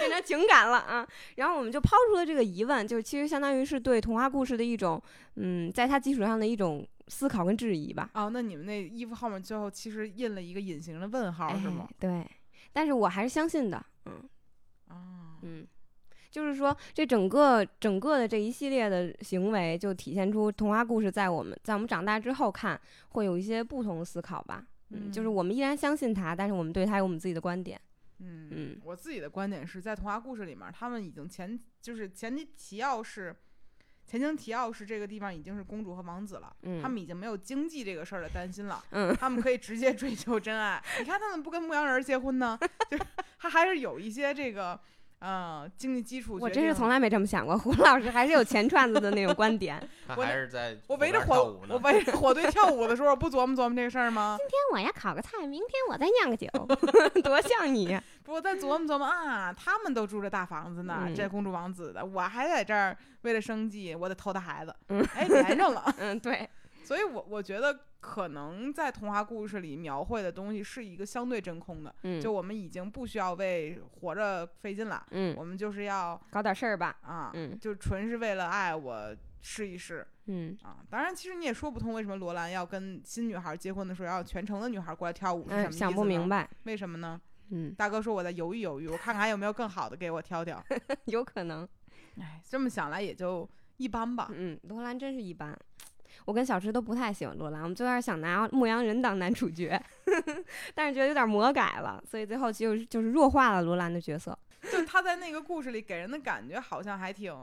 [0.00, 1.06] 变成情感了啊。
[1.36, 5.00] 然后我们就抛出了这个疑问，就是其实相当于是对童话故事的一种，
[5.36, 8.10] 嗯，在它基础上的一种思考跟质疑吧。
[8.14, 11.96] 哦，那你们那衣服后面最后其实印了一个隐形的问号是吗哎？？
[11.98, 12.30] 对，
[12.72, 14.28] 但是我还是相信的，嗯
[14.88, 15.66] 啊，嗯，
[16.30, 22.80] 就是说这整个整个的这一系列的行为，就体现出童话故事在我们在我们长大之后看，
[23.10, 24.66] 会有一些不同的思考吧。
[24.90, 27.80] 嗯，就是嗯我们依然相信它，但是我们对它有我们自己的观点。
[28.20, 33.34] 嗯嗯我自己的观点是在童话故事里面，他们已经前就是前提提要是。
[34.08, 40.82] 前情提要是这个地方已经是公主和王子了，嗯，他们已经没有经济这个事儿的担心了， 嗯他们可以直接追求真爱。
[40.98, 42.58] 你看他们不跟牧羊人结婚呢，
[42.90, 43.04] 就是
[43.38, 44.80] 他还是有一些这个，
[45.20, 46.38] 呃，经济基础。
[46.40, 49.80] 我真是从来没这么想过，胡老师还是有钱串子的那种观点。
[50.06, 54.36] 他我还是在我围着火我围着火堆跳舞的时候，不琢磨琢磨这个事儿吗？
[54.38, 56.48] 今天我要烤个菜，明天我再酿个酒，
[57.22, 58.02] 多像你呀！
[58.22, 65.92] 不，我再琢磨琢磨啊，他们都住着大房子呢，嗯这公主王子的，我还在这儿为了生计，我得偷他孩子，嗯哎，连上了。
[65.98, 66.48] 嗯，对，
[66.88, 76.96] 所以我我觉得可能在童话故事里描绘的东西是一个相对真空的，嗯，就我们已经不需要为活着费劲了，嗯我们就是要搞点事儿吧。
[77.02, 80.78] 啊，嗯就纯是为了爱我试一试嗯，啊。
[80.88, 87.20] 当然，其实你也说不通为什么罗兰要跟新女孩结婚的时候要全城的女孩过来跳舞是什么嗯，意思想不明白，为什么呢？
[87.50, 90.64] 嗯，大哥说我在犹豫犹豫，我看看还有没有更好的给我挑挑。
[91.04, 91.68] 有可能。
[92.18, 94.30] 哎，这么想来也就一般吧。
[94.32, 95.54] 嗯，罗兰真是一般。
[96.24, 99.80] 我跟小池都不太喜欢罗兰，我们最开始想拿牧羊人当男主角，
[100.74, 104.38] 但是觉得有点魔改了，所以最后就是就是弱化了罗兰的角色，
[104.70, 107.34] 就他在那个故事里给人的感觉好像还挺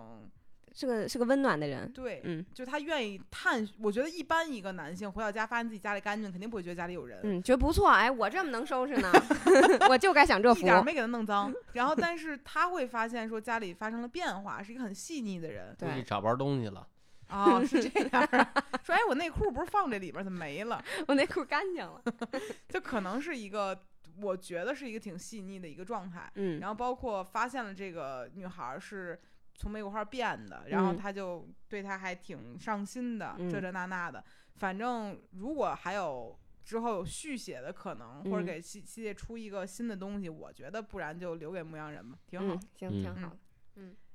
[0.78, 1.90] 是个是个温暖的人。
[1.94, 3.66] 对，嗯就他愿意探。
[3.80, 7.18] 我觉得一般一个男性回到家发现自己家里干净，肯定不会觉得家里有人。
[7.24, 7.90] 嗯，觉得不错。
[7.90, 9.10] 哎，我这么能收拾呢，
[9.90, 10.76] 我就该享这福一点。
[10.76, 16.86] 儿没给他弄脏，然后但是他会发现说家里发生了变化，是一个很细腻的人对，找不着东西了。
[17.30, 18.48] 哦， 是这样儿。
[18.84, 20.84] 说哎，我内裤不是放这里边儿，怎么没了？
[21.08, 22.02] 我内裤干净了。
[22.70, 23.80] 就可能是一个，
[24.22, 26.32] 我觉得是一个挺细腻的一个状态。
[26.36, 29.20] 嗯然后包括发现了这个女孩儿是
[29.56, 34.24] 从玫瑰花变的，然后嗯他就对她还挺上心的，嗯这这那那的。
[34.56, 42.54] 反正如果还有之后有续写的可能，或者嗯给系系列出一个新的东西，我觉得不然就留给牧羊人吧，挺好。
[42.56, 43.38] 嗯，行，嗯挺好的。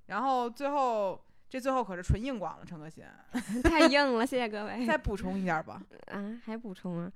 [0.06, 3.04] 然后最后这最后可是纯硬广了，陈可辛，
[3.64, 4.86] 太硬了，谢谢各位。
[4.86, 5.82] 再补充一下吧。
[6.06, 7.10] 啊，还补充啊？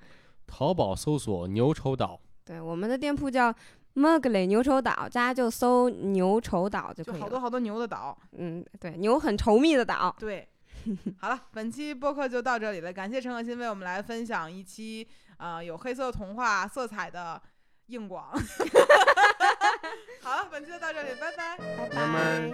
[0.46, 3.54] 淘宝搜索牛稠岛，对，我们的店铺叫
[3.94, 7.18] Mugly 牛稠岛，大家就搜牛稠岛就可以了。
[7.20, 10.14] 就好多好多牛的岛，嗯，对，牛很稠密的岛。
[10.18, 10.46] 对。
[11.18, 15.08] 好了，本期播客就到这里了，感谢陈可辛为我们来分享一期
[15.38, 17.40] 啊、呃有黑色童话色彩的
[17.86, 18.30] 硬广。
[20.20, 21.56] 好了，本期就到这里，拜拜。
[21.56, 22.52] 拜拜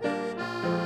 [0.00, 0.83] 拜